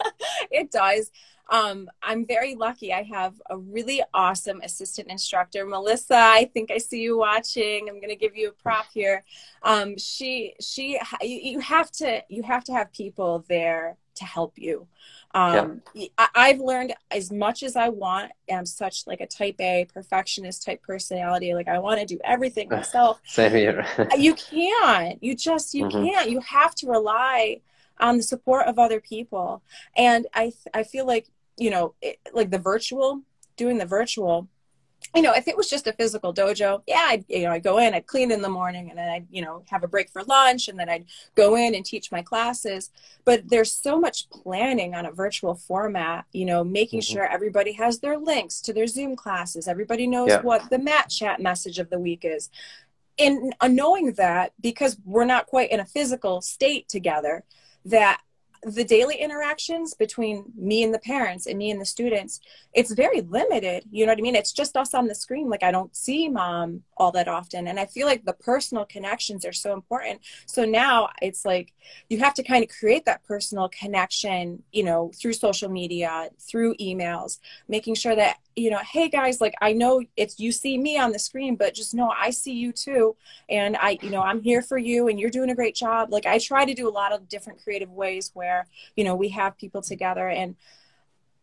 [0.50, 1.10] it does.
[1.50, 2.92] Um, I'm very lucky.
[2.92, 6.16] I have a really awesome assistant instructor, Melissa.
[6.16, 7.88] I think I see you watching.
[7.88, 9.24] I'm going to give you a prop here.
[9.62, 14.86] Um, she, she, you have to, you have to have people there to help you.
[15.32, 16.08] Um, yeah.
[16.18, 18.32] I, have learned as much as I want.
[18.52, 21.54] I'm such like a type A perfectionist type personality.
[21.54, 23.20] Like I want to do everything myself.
[23.24, 23.86] Same here.
[24.16, 25.22] you can't.
[25.22, 26.04] You just you mm-hmm.
[26.04, 26.30] can't.
[26.30, 27.60] You have to rely
[28.00, 29.62] on the support of other people.
[29.96, 31.28] And I I feel like
[31.60, 33.22] you know it, like the virtual
[33.56, 34.48] doing the virtual
[35.14, 37.78] you know, if it was just a physical dojo, yeah, I'd, you know, I'd go
[37.78, 40.22] in, I'd clean in the morning and then I'd, you know, have a break for
[40.22, 42.90] lunch and then I'd go in and teach my classes.
[43.24, 47.14] But there's so much planning on a virtual format, you know, making mm-hmm.
[47.14, 49.66] sure everybody has their links to their Zoom classes.
[49.66, 50.42] Everybody knows yeah.
[50.42, 52.48] what the mat chat message of the week is.
[53.18, 57.42] And knowing that, because we're not quite in a physical state together,
[57.84, 58.20] that
[58.62, 62.40] the daily interactions between me and the parents and me and the students
[62.74, 64.36] it's very limited you know what i mean?
[64.36, 67.66] It's just us on the screen like i don't see mom all that often.
[67.66, 70.20] And i feel like the personal connections are so important.
[70.46, 71.72] So now it's like
[72.08, 76.74] you have to kind of create that personal connection you know through social media through
[76.76, 80.98] emails making sure that you know hey guys like i know it's you see me
[80.98, 83.16] on the screen but just know i see you too.
[83.48, 86.12] And i you know i'm here for you and you're doing a great job.
[86.12, 89.28] Like i try to do a lot of different creative ways where you know we
[89.30, 90.56] have people together and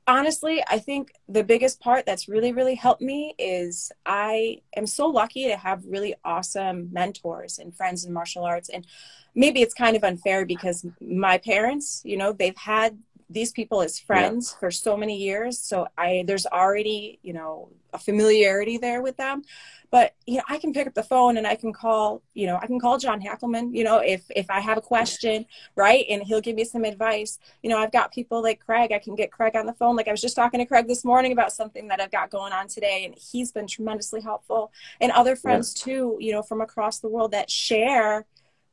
[0.07, 5.07] honestly, I think the biggest part that's really, really helped me is I am so
[5.07, 8.69] lucky to have really awesome mentors and friends in martial arts.
[8.69, 8.87] And
[9.35, 12.97] maybe it's kind of unfair because my parents, you know, they've had
[13.29, 14.59] these people as friends yeah.
[14.59, 15.59] for so many years.
[15.59, 19.43] So I there's already, you know, a familiarity there with them
[19.91, 22.57] but you know i can pick up the phone and i can call you know
[22.61, 26.23] i can call john hackleman you know if if i have a question right and
[26.23, 29.31] he'll give me some advice you know i've got people like craig i can get
[29.31, 31.87] craig on the phone like i was just talking to craig this morning about something
[31.87, 35.85] that i've got going on today and he's been tremendously helpful and other friends yeah.
[35.85, 38.25] too you know from across the world that share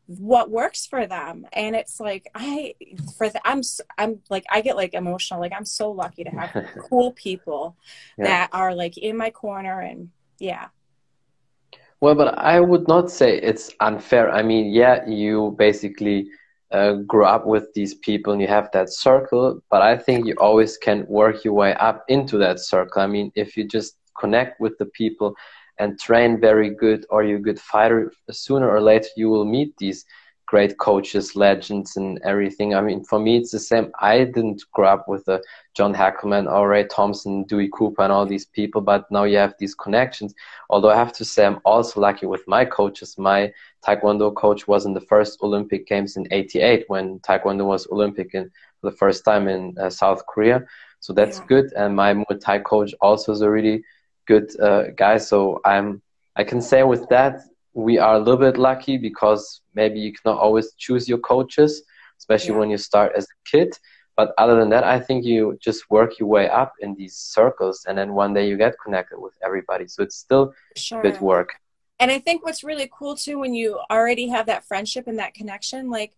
[0.06, 2.74] what works for them and it's like i
[3.16, 3.62] for the, i'm
[3.96, 7.74] i'm like i get like emotional like i'm so lucky to have cool people
[8.18, 8.24] yeah.
[8.24, 10.66] that are like in my corner and yeah
[12.04, 14.30] well, but I would not say it's unfair.
[14.30, 16.28] I mean, yeah, you basically
[16.70, 20.34] uh, grow up with these people and you have that circle, but I think you
[20.38, 23.00] always can work your way up into that circle.
[23.00, 25.34] I mean, if you just connect with the people
[25.78, 29.76] and train very good or you're a good fighter, sooner or later you will meet
[29.76, 30.04] these
[30.46, 32.74] great coaches, legends, and everything.
[32.74, 33.90] I mean, for me, it's the same.
[34.00, 35.40] I didn't grow up with a
[35.74, 39.54] John Hackleman or Ray Thompson, Dewey Cooper, and all these people, but now you have
[39.58, 40.34] these connections.
[40.70, 43.16] Although I have to say, I'm also lucky with my coaches.
[43.18, 43.52] My
[43.86, 48.50] Taekwondo coach was in the first Olympic Games in '88 when Taekwondo was Olympic in
[48.80, 50.64] for the first time in uh, South Korea.
[51.00, 51.46] So that's yeah.
[51.46, 51.72] good.
[51.74, 53.82] And my Muay Thai coach also is a really
[54.26, 55.18] good uh, guy.
[55.18, 56.02] So I'm
[56.36, 57.42] I can say with that
[57.74, 61.82] we are a little bit lucky because maybe you cannot always choose your coaches,
[62.18, 62.58] especially yeah.
[62.58, 63.76] when you start as a kid.
[64.16, 67.84] But other than that, I think you just work your way up in these circles,
[67.88, 69.88] and then one day you get connected with everybody.
[69.88, 71.02] So it's still sure.
[71.02, 71.54] good work.
[71.98, 75.34] And I think what's really cool too, when you already have that friendship and that
[75.34, 76.12] connection, like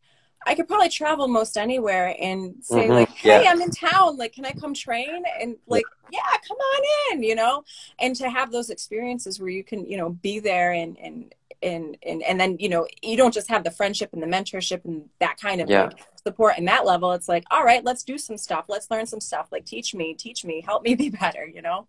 [0.46, 2.92] I could probably travel most anywhere and say mm-hmm.
[2.92, 3.50] like, "Hey, yeah.
[3.50, 4.16] I'm in town.
[4.16, 6.20] Like, can I come train?" And like, yeah.
[6.32, 7.22] yeah, come on in.
[7.22, 7.64] You know,
[7.98, 11.96] and to have those experiences where you can, you know, be there and and and
[12.02, 15.08] and and then you know you don't just have the friendship and the mentorship and
[15.20, 15.84] that kind of yeah.
[15.84, 18.66] like support and that level it's like all right let's do some stuff.
[18.68, 19.48] Let's learn some stuff.
[19.50, 20.60] Like teach me teach me.
[20.60, 21.86] Help me be better you know?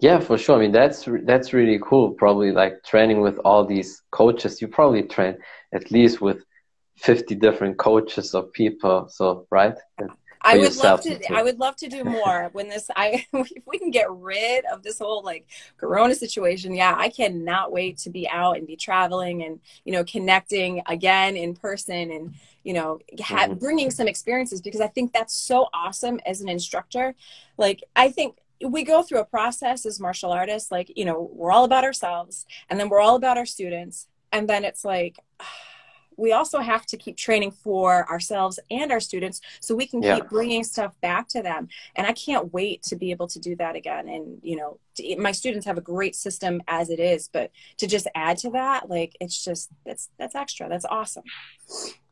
[0.00, 0.56] Yeah for sure.
[0.56, 2.10] I mean that's that's really cool.
[2.10, 4.60] Probably like training with all these coaches.
[4.60, 5.36] You probably train
[5.72, 6.44] at least with
[6.96, 9.74] 50 different coaches of people so right
[10.42, 11.18] I would love to.
[11.18, 11.34] Too.
[11.34, 12.90] I would love to do more when this.
[12.96, 16.74] I if we can get rid of this whole like Corona situation.
[16.74, 21.36] Yeah, I cannot wait to be out and be traveling and you know connecting again
[21.36, 23.54] in person and you know ha- mm-hmm.
[23.54, 27.14] bringing some experiences because I think that's so awesome as an instructor.
[27.56, 30.70] Like I think we go through a process as martial artists.
[30.70, 34.48] Like you know we're all about ourselves and then we're all about our students and
[34.48, 35.18] then it's like
[36.20, 40.16] we also have to keep training for ourselves and our students so we can yeah.
[40.16, 41.68] keep bringing stuff back to them.
[41.96, 44.08] And i can't wait to be able to do that again.
[44.08, 47.86] And you know to, my students have a great system as it is but to
[47.86, 50.68] just add to that like it's just that's that's extra.
[50.68, 51.24] That's awesome.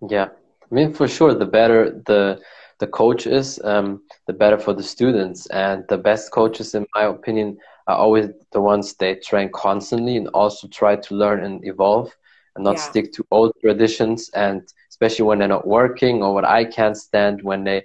[0.08, 0.28] Yeah.
[0.70, 2.40] I mean for sure the better the
[2.78, 5.46] the coach is um, the better for the students.
[5.46, 10.28] And the best coaches in my opinion are always the ones they train constantly and
[10.28, 12.14] also try to learn and evolve
[12.58, 12.82] and not yeah.
[12.82, 17.40] stick to old traditions and especially when they're not working or what i can't stand
[17.42, 17.82] when they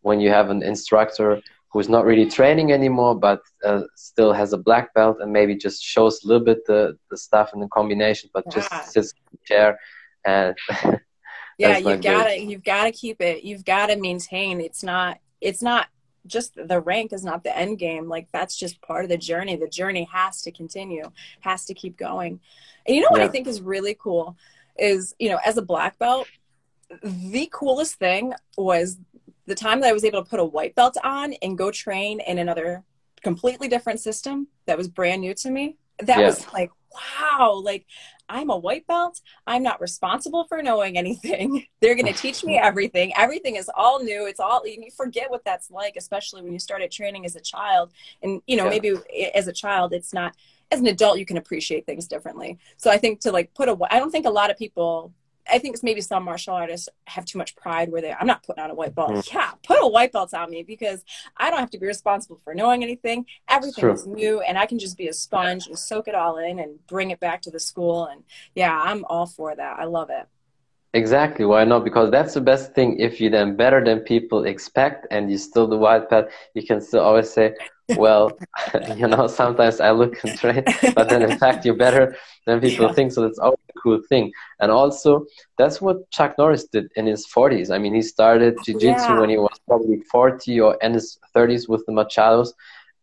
[0.00, 4.58] when you have an instructor who's not really training anymore but uh, still has a
[4.58, 8.30] black belt and maybe just shows a little bit the, the stuff and the combination
[8.32, 8.52] but yeah.
[8.54, 9.78] just sits in the chair
[10.24, 10.56] and
[11.58, 15.18] yeah you've got to you've got to keep it you've got to maintain it's not
[15.42, 15.88] it's not
[16.26, 19.56] just the rank is not the end game like that's just part of the journey
[19.56, 21.10] the journey has to continue
[21.40, 22.40] has to keep going
[22.86, 23.26] and you know what yeah.
[23.26, 24.36] I think is really cool
[24.78, 26.28] is, you know, as a black belt,
[27.02, 28.98] the coolest thing was
[29.46, 32.20] the time that I was able to put a white belt on and go train
[32.20, 32.84] in another
[33.22, 35.76] completely different system that was brand new to me.
[36.00, 36.26] That yeah.
[36.26, 37.86] was like, wow, like
[38.28, 39.20] I'm a white belt.
[39.46, 41.66] I'm not responsible for knowing anything.
[41.80, 43.12] They're going to teach me everything.
[43.16, 44.26] Everything is all new.
[44.26, 47.92] It's all, you forget what that's like, especially when you started training as a child.
[48.22, 48.70] And, you know, yeah.
[48.70, 48.94] maybe
[49.34, 50.34] as a child, it's not,
[50.72, 53.78] as an adult you can appreciate things differently so i think to like put a
[53.88, 55.12] i don't think a lot of people
[55.50, 58.62] I think maybe some martial artists have too much pride where they I'm not putting
[58.62, 59.10] on a white belt.
[59.10, 59.32] Mm.
[59.32, 61.04] Yeah, put a white belt on me because
[61.36, 63.26] I don't have to be responsible for knowing anything.
[63.48, 66.58] Everything is new and I can just be a sponge and soak it all in
[66.58, 68.24] and bring it back to the school and
[68.54, 69.78] yeah, I'm all for that.
[69.78, 70.26] I love it.
[70.96, 71.44] Exactly.
[71.44, 71.84] Why not?
[71.84, 72.98] Because that's the best thing.
[72.98, 76.80] If you then better than people expect and you still the white belt, you can
[76.80, 77.54] still always say,
[77.98, 78.32] well,
[78.96, 82.16] you know, sometimes I look and train, but then in fact you're better
[82.46, 82.94] than people yeah.
[82.94, 83.12] think.
[83.12, 84.32] So that's always a cool thing.
[84.60, 85.26] And also,
[85.58, 87.70] that's what Chuck Norris did in his 40s.
[87.70, 89.20] I mean, he started jiu-jitsu yeah.
[89.20, 92.54] when he was probably 40 or in his 30s with the Machados.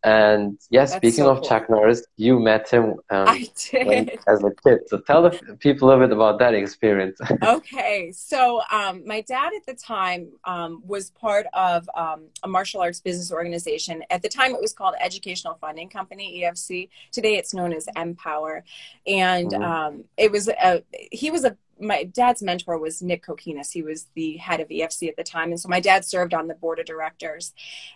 [0.04, 1.48] And yeah, That's speaking so of cool.
[1.48, 4.18] Chuck Norris, you met him um, I did.
[4.28, 4.80] as a kid.
[4.88, 7.18] So tell the people a little bit about that experience.
[7.42, 8.12] okay.
[8.12, 13.00] So um, my dad at the time um, was part of um, a martial arts
[13.00, 14.02] business organization.
[14.10, 16.90] At the time, it was called Educational Funding Company, EFC.
[17.10, 18.62] Today, it's known as Empower.
[19.06, 19.64] And mm-hmm.
[19.64, 23.72] Um, it was a, he was a my dad's mentor was Nick Kokinas.
[23.72, 25.50] He was the head of EFC at the time.
[25.50, 27.52] And so my dad served on the board of directors.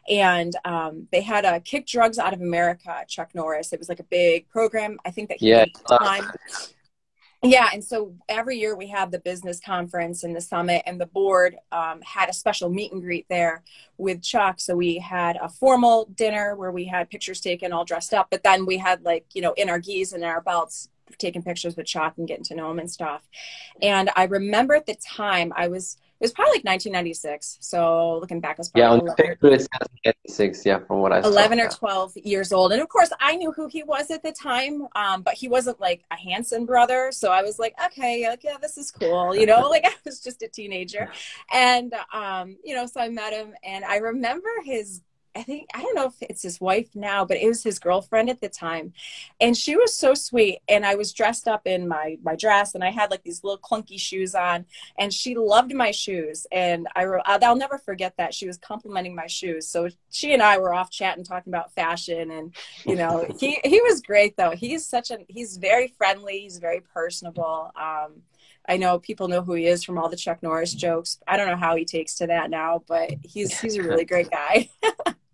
[0.09, 3.73] And um, they had a Kick Drugs Out of America, Chuck Norris.
[3.73, 4.99] It was like a big program.
[5.05, 5.67] I think that he yeah.
[5.89, 6.31] time.
[7.43, 11.07] Yeah, and so every year we have the business conference and the summit, and the
[11.07, 13.63] board um, had a special meet and greet there
[13.97, 14.59] with Chuck.
[14.59, 18.43] So we had a formal dinner where we had pictures taken, all dressed up, but
[18.43, 21.77] then we had like you know in our gis and in our belts, taking pictures
[21.77, 23.23] with Chuck and getting to know him and stuff.
[23.81, 27.59] And I remember at the time I was it was probably like 1996.
[27.61, 30.67] So looking back, I was yeah, on the picture it's 1996.
[30.67, 33.69] Yeah, from what I 11 or 12 years old, and of course I knew who
[33.69, 37.13] he was at the time, um, but he wasn't like a Hanson brother.
[37.13, 39.69] So I was like, okay, like yeah, this is cool, you know.
[39.71, 41.09] like I was just a teenager,
[41.53, 45.03] and um, you know, so I met him, and I remember his
[45.39, 48.29] I think I don't know if it's his wife now, but it was his girlfriend
[48.29, 48.93] at the time,
[49.41, 50.59] and she was so sweet.
[50.69, 53.59] And I was dressed up in my my dress, and I had like these little
[53.59, 54.67] clunky shoes on,
[54.99, 56.45] and she loved my shoes.
[56.51, 59.69] And I I'll never forget that she was complimenting my shoes.
[59.69, 62.53] So she and I were off chatting, talking about fashion, and
[62.85, 64.51] you know he he was great though.
[64.51, 66.41] He's such a he's very friendly.
[66.41, 67.71] He's very personable.
[67.77, 68.23] Um,
[68.69, 71.19] I know people know who he is from all the Chuck Norris jokes.
[71.27, 74.31] I don't know how he takes to that now, but he's he's a really great
[74.31, 74.69] guy.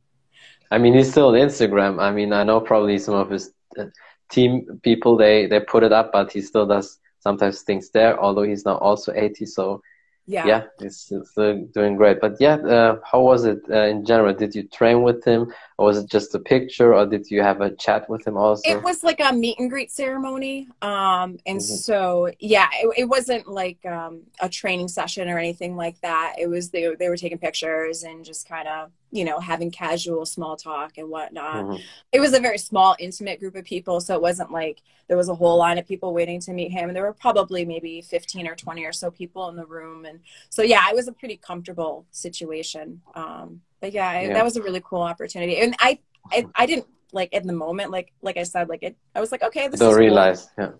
[0.75, 2.03] I mean, he's still on Instagram.
[2.03, 3.85] I mean, I know probably some of his uh,
[4.29, 8.19] team people they they put it up, but he still does sometimes things there.
[8.19, 9.81] Although he's now also 80, so
[10.27, 12.21] yeah, yeah, he's, still doing great.
[12.21, 14.35] But yeah, uh, how was it uh, in general?
[14.35, 17.61] Did you train with him, or was it just a picture, or did you have
[17.61, 18.69] a chat with him also?
[18.69, 21.77] It was like a meet and greet ceremony, um, and mm-hmm.
[21.89, 26.35] so yeah, it, it wasn't like um, a training session or anything like that.
[26.37, 30.27] It was they they were taking pictures and just kind of you know, having casual
[30.27, 31.65] small talk and whatnot.
[31.65, 31.83] Mm-hmm.
[32.11, 34.01] It was a very small, intimate group of people.
[34.01, 36.89] So it wasn't like there was a whole line of people waiting to meet him.
[36.89, 40.05] And there were probably maybe 15 or 20 or so people in the room.
[40.05, 40.19] And
[40.51, 43.03] so, yeah, it was a pretty comfortable situation.
[43.15, 44.33] Um, but yeah, yeah.
[44.33, 45.59] that was a really cool opportunity.
[45.59, 46.01] And I,
[46.33, 49.31] I, I didn't like in the moment, like, like I said, like it, I was
[49.31, 50.49] like, okay, this Don't is realize.
[50.57, 50.65] Cool.
[50.65, 50.73] Yeah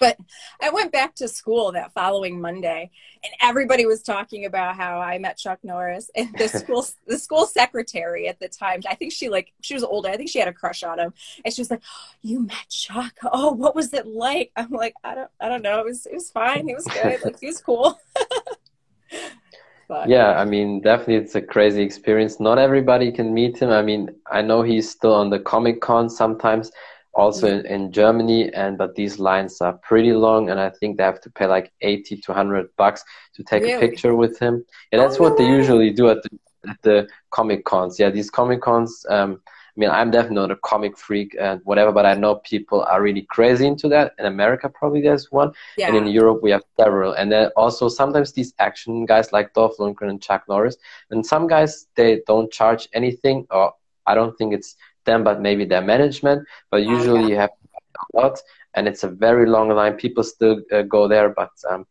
[0.00, 0.16] but
[0.60, 2.90] I went back to school that following Monday,
[3.22, 7.46] and everybody was talking about how I met Chuck Norris and the school the school
[7.46, 8.80] secretary at the time.
[8.88, 10.08] I think she like she was older.
[10.08, 11.12] I think she had a crush on him,
[11.44, 13.14] and she was like, oh, "You met Chuck?
[13.24, 15.80] Oh, what was it like?" I'm like, "I don't, I don't know.
[15.80, 16.66] It was, it was fine.
[16.66, 17.24] He was good.
[17.24, 17.98] like he was cool."
[19.88, 22.40] but, yeah, I mean, definitely, it's a crazy experience.
[22.40, 23.70] Not everybody can meet him.
[23.70, 26.70] I mean, I know he's still on the Comic Con sometimes
[27.14, 31.04] also in, in, Germany, and but these lines are pretty long, and I think they
[31.04, 33.04] have to pay like eighty to hundred bucks
[33.34, 33.74] to take really?
[33.74, 34.64] a picture with him.
[34.92, 36.30] Yeah, that's oh, what they usually do at the,
[36.68, 37.98] at the comic cons.
[37.98, 39.04] Yeah, these comic cons.
[39.08, 39.40] Um,
[39.74, 43.00] I mean, I'm definitely not a comic freak and whatever, but I know people are
[43.00, 44.12] really crazy into that.
[44.18, 45.88] In America, probably there's one, yeah.
[45.88, 47.14] and in Europe we have several.
[47.14, 50.76] And then also sometimes these action guys like Dolph Lundgren and Chuck Norris,
[51.10, 53.72] and some guys they don't charge anything, or
[54.06, 56.46] I don't think it's them, but maybe their management.
[56.70, 57.28] But usually oh, yeah.
[57.28, 58.40] you have a lot,
[58.74, 59.94] and it's a very long line.
[59.94, 61.86] People still uh, go there, but um,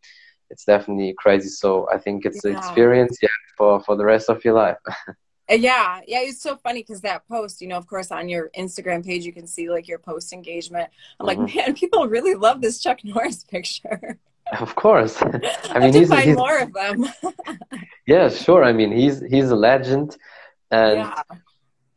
[0.49, 1.49] it's definitely crazy.
[1.49, 2.51] So I think it's yeah.
[2.51, 4.77] an experience, yeah, for for the rest of your life.
[5.51, 8.49] Uh, yeah, yeah, it's so funny because that post, you know, of course, on your
[8.57, 10.89] Instagram page, you can see like your post engagement.
[11.19, 11.41] I'm mm-hmm.
[11.41, 14.17] like, man, people really love this Chuck Norris picture.
[14.59, 15.43] Of course, I mean,
[15.73, 17.05] I he's, find he's, more of them.
[18.05, 18.63] yeah, sure.
[18.63, 20.15] I mean, he's he's a legend,
[20.69, 21.23] and yeah.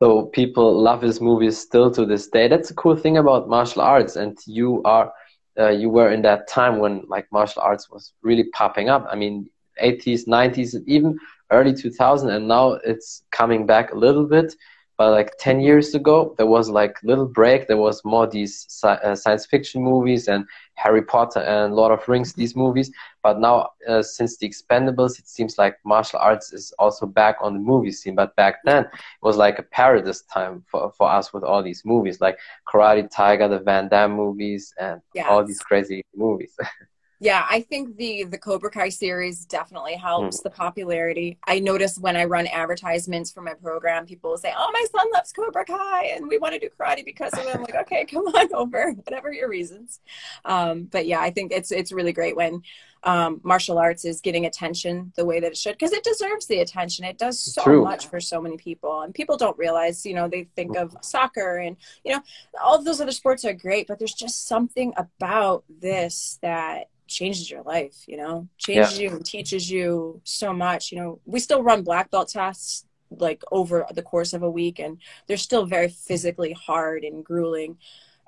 [0.01, 2.49] So people love his movies still to this day.
[2.49, 4.17] That's a cool thing about martial arts.
[4.17, 5.13] And you are,
[5.59, 9.07] uh, you were in that time when like martial arts was really popping up.
[9.11, 9.49] I mean,
[9.83, 11.19] 80s, 90s, even
[11.51, 14.55] early 2000, and now it's coming back a little bit
[14.97, 19.01] but like 10 years ago there was like little break there was more these sci-
[19.03, 22.91] uh, science fiction movies and harry potter and lord of rings these movies.
[23.23, 27.55] But now uh, since the expendables it seems like martial arts is also back on
[27.55, 28.15] the movie scene.
[28.15, 28.91] But back then it
[29.23, 32.39] was like a paradise time for, for us with all these movies like
[32.69, 35.27] karate tiger the van damme movies and yes.
[35.29, 36.55] all these crazy movies
[37.25, 40.43] Yeah, I think the the Cobra Kai series definitely helps mm.
[40.43, 41.39] the popularity.
[41.47, 45.07] I notice when I run advertisements for my program, people will say, "Oh, my son
[45.11, 48.05] loves Cobra Kai, and we want to do karate because of him." I'm like, okay,
[48.11, 50.01] come on over, whatever your reasons.
[50.45, 52.63] Um, but yeah, I think it's it's really great when
[53.05, 56.59] um, martial arts is getting attention the way that it should because it deserves the
[56.59, 57.07] attention.
[57.07, 57.85] It does so True.
[57.85, 60.05] much for so many people, and people don't realize.
[60.05, 62.21] You know, they think of soccer and you know
[62.63, 67.51] all of those other sports are great, but there's just something about this that changes
[67.51, 68.05] your life.
[68.07, 69.11] You know, changes yeah.
[69.11, 70.93] you and teaches you so much.
[70.93, 74.79] You know, we still run black belt tests like over the course of a week,
[74.79, 77.79] and they're still very physically hard and grueling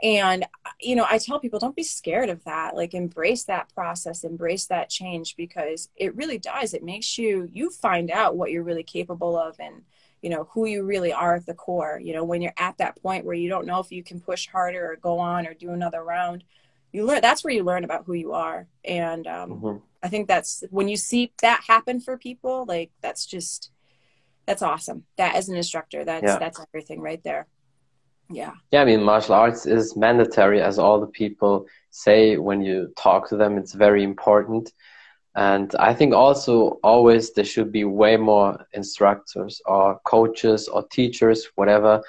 [0.03, 0.45] and
[0.80, 4.66] you know i tell people don't be scared of that like embrace that process embrace
[4.66, 8.82] that change because it really does it makes you you find out what you're really
[8.82, 9.82] capable of and
[10.20, 13.01] you know who you really are at the core you know when you're at that
[13.03, 15.70] point where you don't know if you can push harder or go on or do
[15.70, 16.45] another round
[16.97, 18.66] you learn that's where you learn about who you are.
[18.84, 19.76] And um, mm-hmm.
[20.03, 23.70] i think that's when you see that happen for people like that's just
[24.47, 25.05] that's awesome.
[25.18, 26.38] That as an instructor that's yeah.
[26.38, 27.47] that's everything right there.
[28.30, 28.55] Yeah.
[28.72, 33.28] Yeah i mean martial arts is mandatory as all the people say when you talk
[33.28, 34.72] to them it's very important.
[35.34, 36.57] And i think also
[36.92, 42.03] always there should be way more instructors or coaches or teachers whatever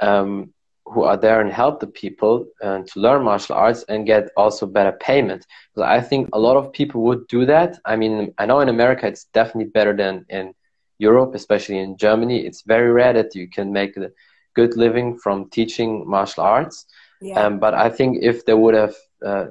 [0.00, 0.54] um,
[0.92, 4.66] who are there and help the people uh, to learn martial arts and get also
[4.66, 8.46] better payment because i think a lot of people would do that i mean i
[8.46, 10.54] know in america it's definitely better than in
[10.98, 14.10] europe especially in germany it's very rare that you can make a
[14.58, 16.76] good living from teaching martial arts.
[17.20, 17.38] Yeah.
[17.40, 18.96] Um, but I think if they would have
[19.30, 19.46] uh,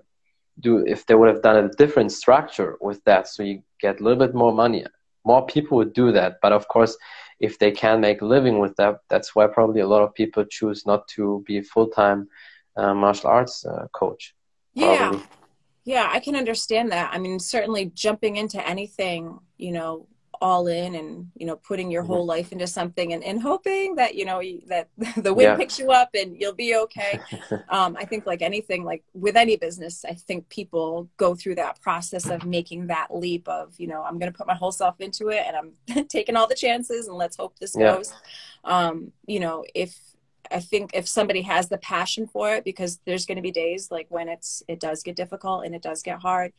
[0.60, 4.04] do if they would have done a different structure with that, so you get a
[4.04, 4.82] little bit more money,
[5.32, 6.32] more people would do that.
[6.44, 6.94] But of course,
[7.40, 10.44] if they can make a living with that, that's why probably a lot of people
[10.46, 12.28] choose not to be a full time
[12.76, 14.36] uh, martial arts uh, coach.
[14.76, 15.20] Probably.
[15.20, 15.26] Yeah.
[15.86, 17.12] Yeah, I can understand that.
[17.14, 20.08] I mean, certainly jumping into anything, you know,
[20.42, 22.14] all in and you know putting your mm-hmm.
[22.14, 25.56] whole life into something and, and hoping that you know that the wind yeah.
[25.56, 27.20] picks you up and you'll be okay
[27.70, 31.80] um, i think like anything like with any business i think people go through that
[31.82, 35.00] process of making that leap of you know i'm going to put my whole self
[35.00, 37.96] into it and i'm taking all the chances and let's hope this yeah.
[37.96, 38.14] goes
[38.64, 40.00] um, you know if
[40.52, 43.92] I think if somebody has the passion for it, because there's going to be days
[43.92, 46.54] like when it's it does get difficult and it does get hard.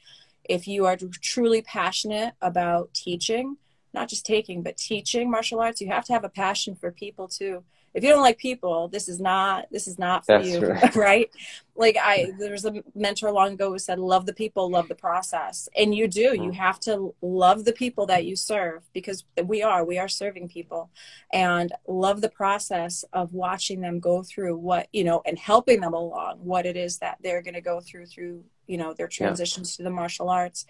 [0.44, 3.56] If you are truly passionate about teaching,
[3.95, 7.28] not just taking but teaching martial arts you have to have a passion for people
[7.28, 7.62] too
[7.95, 10.95] if you don't like people this is not this is not for That's you right.
[10.97, 11.30] right
[11.74, 14.95] like i there was a mentor long ago who said love the people love the
[14.95, 16.55] process and you do you mm.
[16.55, 20.91] have to love the people that you serve because we are we are serving people
[21.32, 25.95] and love the process of watching them go through what you know and helping them
[25.95, 29.72] along what it is that they're going to go through through you know their transitions
[29.72, 29.76] yeah.
[29.78, 30.66] to the martial arts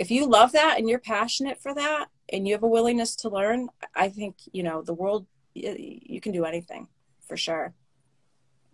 [0.00, 3.28] if you love that and you're passionate for that and you have a willingness to
[3.28, 6.88] learn i think you know the world you can do anything
[7.28, 7.74] for sure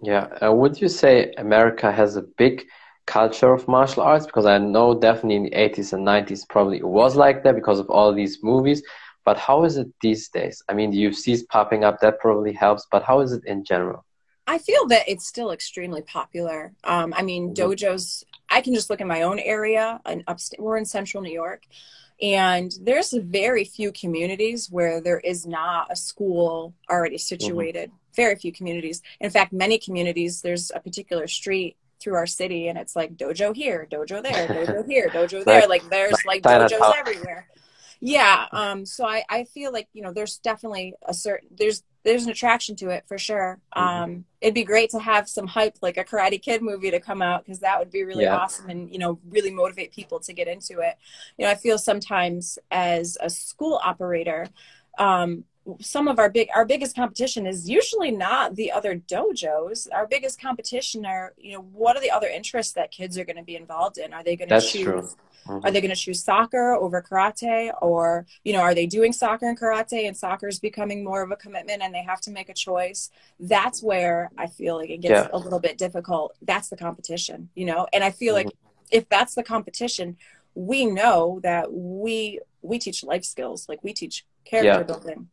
[0.00, 2.64] yeah uh, would you say america has a big
[3.06, 6.88] culture of martial arts because i know definitely in the 80s and 90s probably it
[7.00, 8.82] was like that because of all these movies
[9.24, 12.86] but how is it these days i mean the ufc's popping up that probably helps
[12.92, 14.04] but how is it in general
[14.48, 16.72] I feel that it's still extremely popular.
[16.84, 18.22] Um, I mean, dojos.
[18.48, 20.00] I can just look in my own area.
[20.04, 21.64] And upstate, we're in Central New York,
[22.22, 27.20] and there's very few communities where there is not a school already mm-hmm.
[27.20, 27.90] situated.
[27.90, 28.14] Mm-hmm.
[28.14, 29.02] Very few communities.
[29.20, 33.54] In fact, many communities, there's a particular street through our city and it's like dojo
[33.54, 35.68] here, dojo there, dojo here, dojo there.
[35.68, 37.46] Like there's like dojos everywhere.
[38.00, 38.46] Yeah.
[38.52, 42.30] Um, so I, I feel like, you know, there's definitely a certain, there's, there's an
[42.30, 43.58] attraction to it for sure.
[43.76, 44.02] Mm-hmm.
[44.04, 47.20] Um, it'd be great to have some hype, like a Karate Kid movie to come
[47.20, 48.36] out, because that would be really yeah.
[48.36, 50.96] awesome and you know really motivate people to get into it.
[51.36, 54.48] You know, I feel sometimes as a school operator,
[54.98, 55.44] um,
[55.80, 60.40] some of our big our biggest competition is usually not the other dojos our biggest
[60.40, 63.56] competition are you know what are the other interests that kids are going to be
[63.56, 65.66] involved in are they going to choose Mm-hmm.
[65.66, 67.72] Are they going to choose soccer over karate?
[67.80, 71.30] Or, you know, are they doing soccer and karate and soccer is becoming more of
[71.30, 73.10] a commitment and they have to make a choice?
[73.38, 75.28] That's where I feel like it gets yeah.
[75.32, 76.36] a little bit difficult.
[76.42, 77.86] That's the competition, you know?
[77.92, 78.48] And I feel mm-hmm.
[78.48, 78.56] like
[78.90, 80.16] if that's the competition,
[80.54, 84.82] we know that we we teach life skills, like we teach character yeah.
[84.82, 85.28] building.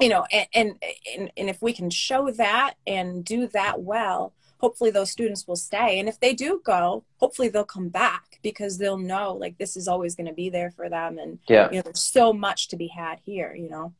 [0.00, 0.84] You know, and, and
[1.16, 5.56] and and if we can show that and do that well, hopefully those students will
[5.56, 5.98] stay.
[5.98, 9.88] And if they do go, hopefully they'll come back because they'll know like this is
[9.88, 11.18] always going to be there for them.
[11.18, 13.92] And yeah, you know, there's so much to be had here, you know?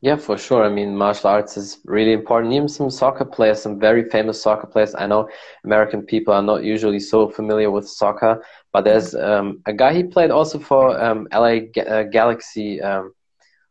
[0.00, 0.64] Yeah, for sure.
[0.64, 2.52] I mean, martial arts is really important.
[2.52, 4.94] Even some soccer players, some very famous soccer players.
[4.94, 5.28] I know
[5.64, 10.04] American people are not usually so familiar with soccer, but there's um, a guy he
[10.04, 13.12] played also for um, LA uh, Galaxy, um,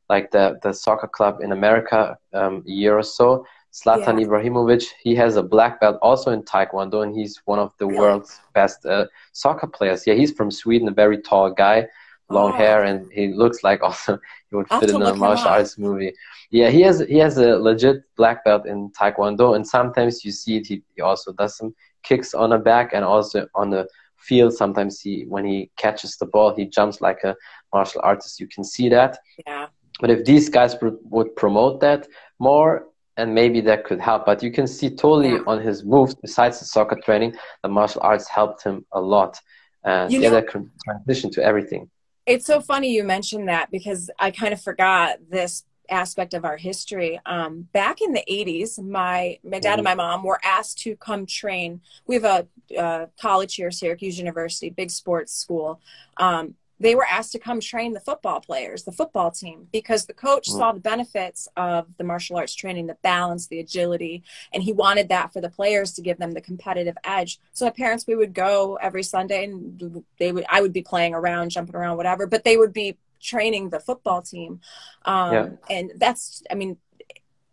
[0.10, 3.46] like the the soccer club in America, um, a year or so.
[3.74, 4.26] Zlatan yeah.
[4.26, 4.86] Ibrahimovic.
[5.04, 8.86] He has a black belt also in Taekwondo, and he's one of the world's best
[8.86, 10.08] uh, soccer players.
[10.08, 11.88] Yeah, he's from Sweden, a very tall guy
[12.30, 12.56] long oh.
[12.56, 16.14] hair, and he looks like also he would fit in a martial arts movie.
[16.50, 20.58] Yeah, he has he has a legit black belt in Taekwondo, and sometimes you see
[20.58, 20.68] it.
[20.68, 23.88] He, he also does some kicks on the back and also on the
[24.18, 24.54] field.
[24.54, 27.36] Sometimes he when he catches the ball, he jumps like a
[27.74, 28.40] martial artist.
[28.40, 29.18] You can see that.
[29.46, 29.68] Yeah.
[30.00, 32.08] But if these guys pr- would promote that
[32.40, 32.88] more,
[33.18, 34.26] and maybe that could help.
[34.26, 38.30] But you can see totally on his moves, besides the soccer training, the martial arts
[38.30, 39.40] helped him a lot.
[39.84, 40.48] And you yeah, know, that
[40.86, 41.90] transition to everything.
[42.26, 46.58] It's so funny you mentioned that because I kind of forgot this aspect of our
[46.58, 47.20] history.
[47.26, 51.26] Um, back in the 80s, my, my dad and my mom were asked to come
[51.26, 51.82] train.
[52.06, 55.80] We have a, a college here, Syracuse University, big sports school.
[56.18, 60.14] Um, they were asked to come train the football players, the football team, because the
[60.14, 64.24] coach saw the benefits of the martial arts training, the balance, the agility,
[64.54, 67.40] and he wanted that for the players to give them the competitive edge.
[67.52, 71.14] So the parents, we would go every Sunday, and they would, I would be playing
[71.16, 74.62] around, jumping around, whatever, but they would be training the football team,
[75.06, 75.50] um, yeah.
[75.70, 76.78] and that's, I mean,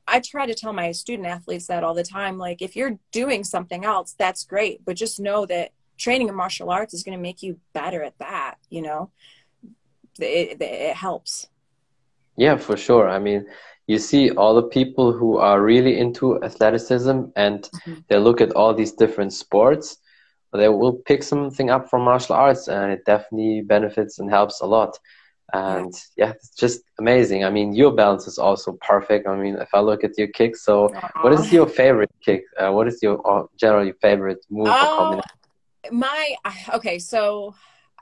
[0.07, 2.37] I try to tell my student athletes that all the time.
[2.37, 6.71] Like, if you're doing something else, that's great, but just know that training in martial
[6.71, 9.11] arts is going to make you better at that you know?
[10.21, 11.49] It, it, helps.
[12.37, 13.09] Yeah for sure.
[13.09, 13.47] I mean
[13.87, 17.95] you see all the people who are really into athleticism and mm-hmm.
[18.09, 19.99] they look at all these different sports
[20.55, 24.67] they will pick something up from martial arts and it definitely benefits and helps a
[24.67, 24.97] lot.
[25.53, 27.45] And yeah, yeah it's just amazing.
[27.45, 29.27] I mean your balance is also perfect.
[29.27, 31.25] I mean if i look at your kick so Aww.
[31.25, 32.45] what is your favorite kick?
[32.59, 35.31] Uh, what is your uh, generally favorite move oh, or combination
[35.91, 36.35] my
[36.75, 37.55] okay, so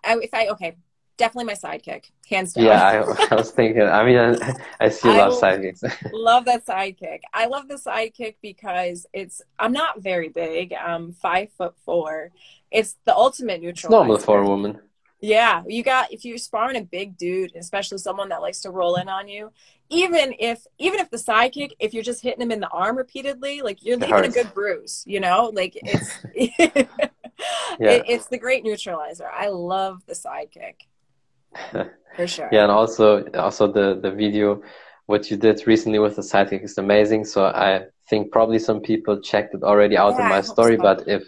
[0.05, 0.76] I, if I okay,
[1.16, 2.64] definitely my sidekick, hands down.
[2.64, 3.83] Yeah, I, I was thinking.
[3.83, 6.12] I mean, I, I see a lot of sidekicks.
[6.12, 7.20] love that sidekick.
[7.33, 9.43] I love the sidekick because it's.
[9.59, 10.72] I'm not very big.
[10.72, 12.30] I'm five foot four.
[12.70, 13.91] It's the ultimate neutral.
[13.93, 14.80] It's normal for a woman.
[15.20, 18.97] Yeah, you got if you're sparring a big dude, especially someone that likes to roll
[18.97, 19.53] in on you,
[19.89, 23.62] even if even if the sidekick, if you're just hitting him in the arm repeatedly,
[23.62, 25.53] like you're leaving a good bruise, you know?
[25.55, 26.11] Like it's
[27.80, 27.90] yeah.
[27.90, 29.28] It, it's the great neutralizer.
[29.28, 30.76] I love the sidekick.
[32.16, 32.49] For sure.
[32.53, 34.62] yeah, and also also the the video
[35.07, 37.24] what you did recently with the sidekick is amazing.
[37.24, 40.82] So I think probably some people checked it already out yeah, in my story, so.
[40.82, 41.24] but if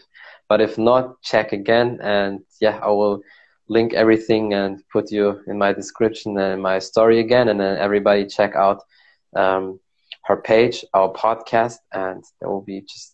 [0.48, 3.22] but if not, check again and yeah, I will
[3.68, 8.26] link everything and put you in my description and my story again and then everybody
[8.26, 8.82] check out
[9.34, 9.80] um,
[10.24, 13.13] her page our podcast and there will be just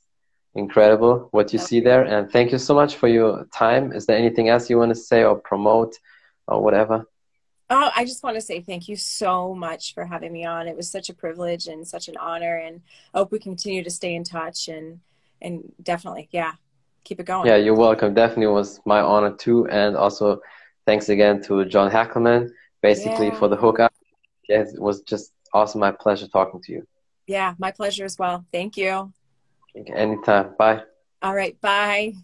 [0.54, 4.18] incredible what you see there and thank you so much for your time is there
[4.18, 5.96] anything else you want to say or promote
[6.48, 7.06] or whatever
[7.72, 10.66] Oh, I just want to say thank you so much for having me on.
[10.66, 12.80] It was such a privilege and such an honor, and
[13.14, 14.98] I hope we continue to stay in touch and
[15.40, 16.54] and definitely, yeah,
[17.04, 17.46] keep it going.
[17.46, 18.12] Yeah, you're welcome.
[18.12, 19.68] Definitely was my honor too.
[19.68, 20.40] And also
[20.86, 22.50] thanks again to John Hackleman,
[22.82, 23.38] basically yeah.
[23.38, 23.92] for the hookup.
[24.48, 25.80] Yeah, it was just awesome.
[25.80, 26.86] My pleasure talking to you.
[27.26, 28.44] Yeah, my pleasure as well.
[28.52, 29.12] Thank you.
[29.74, 30.54] Anytime.
[30.58, 30.82] Bye.
[31.22, 31.60] All right.
[31.60, 32.14] Bye.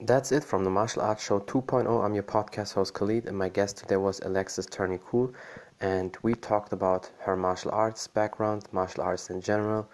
[0.00, 2.04] That's it from the Martial Arts Show 2.0.
[2.04, 5.32] I'm your podcast host Khalid, and my guest today was Alexis Tearney Kuhl.
[5.80, 9.88] And we talked about her martial arts background, martial arts in general,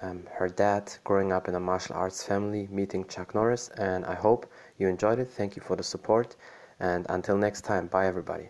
[0.00, 4.14] um, her dad growing up in a martial arts family, meeting Chuck Norris, and I
[4.14, 4.46] hope
[4.78, 5.28] you enjoyed it.
[5.28, 6.36] Thank you for the support,
[6.80, 8.48] and until next time, bye everybody.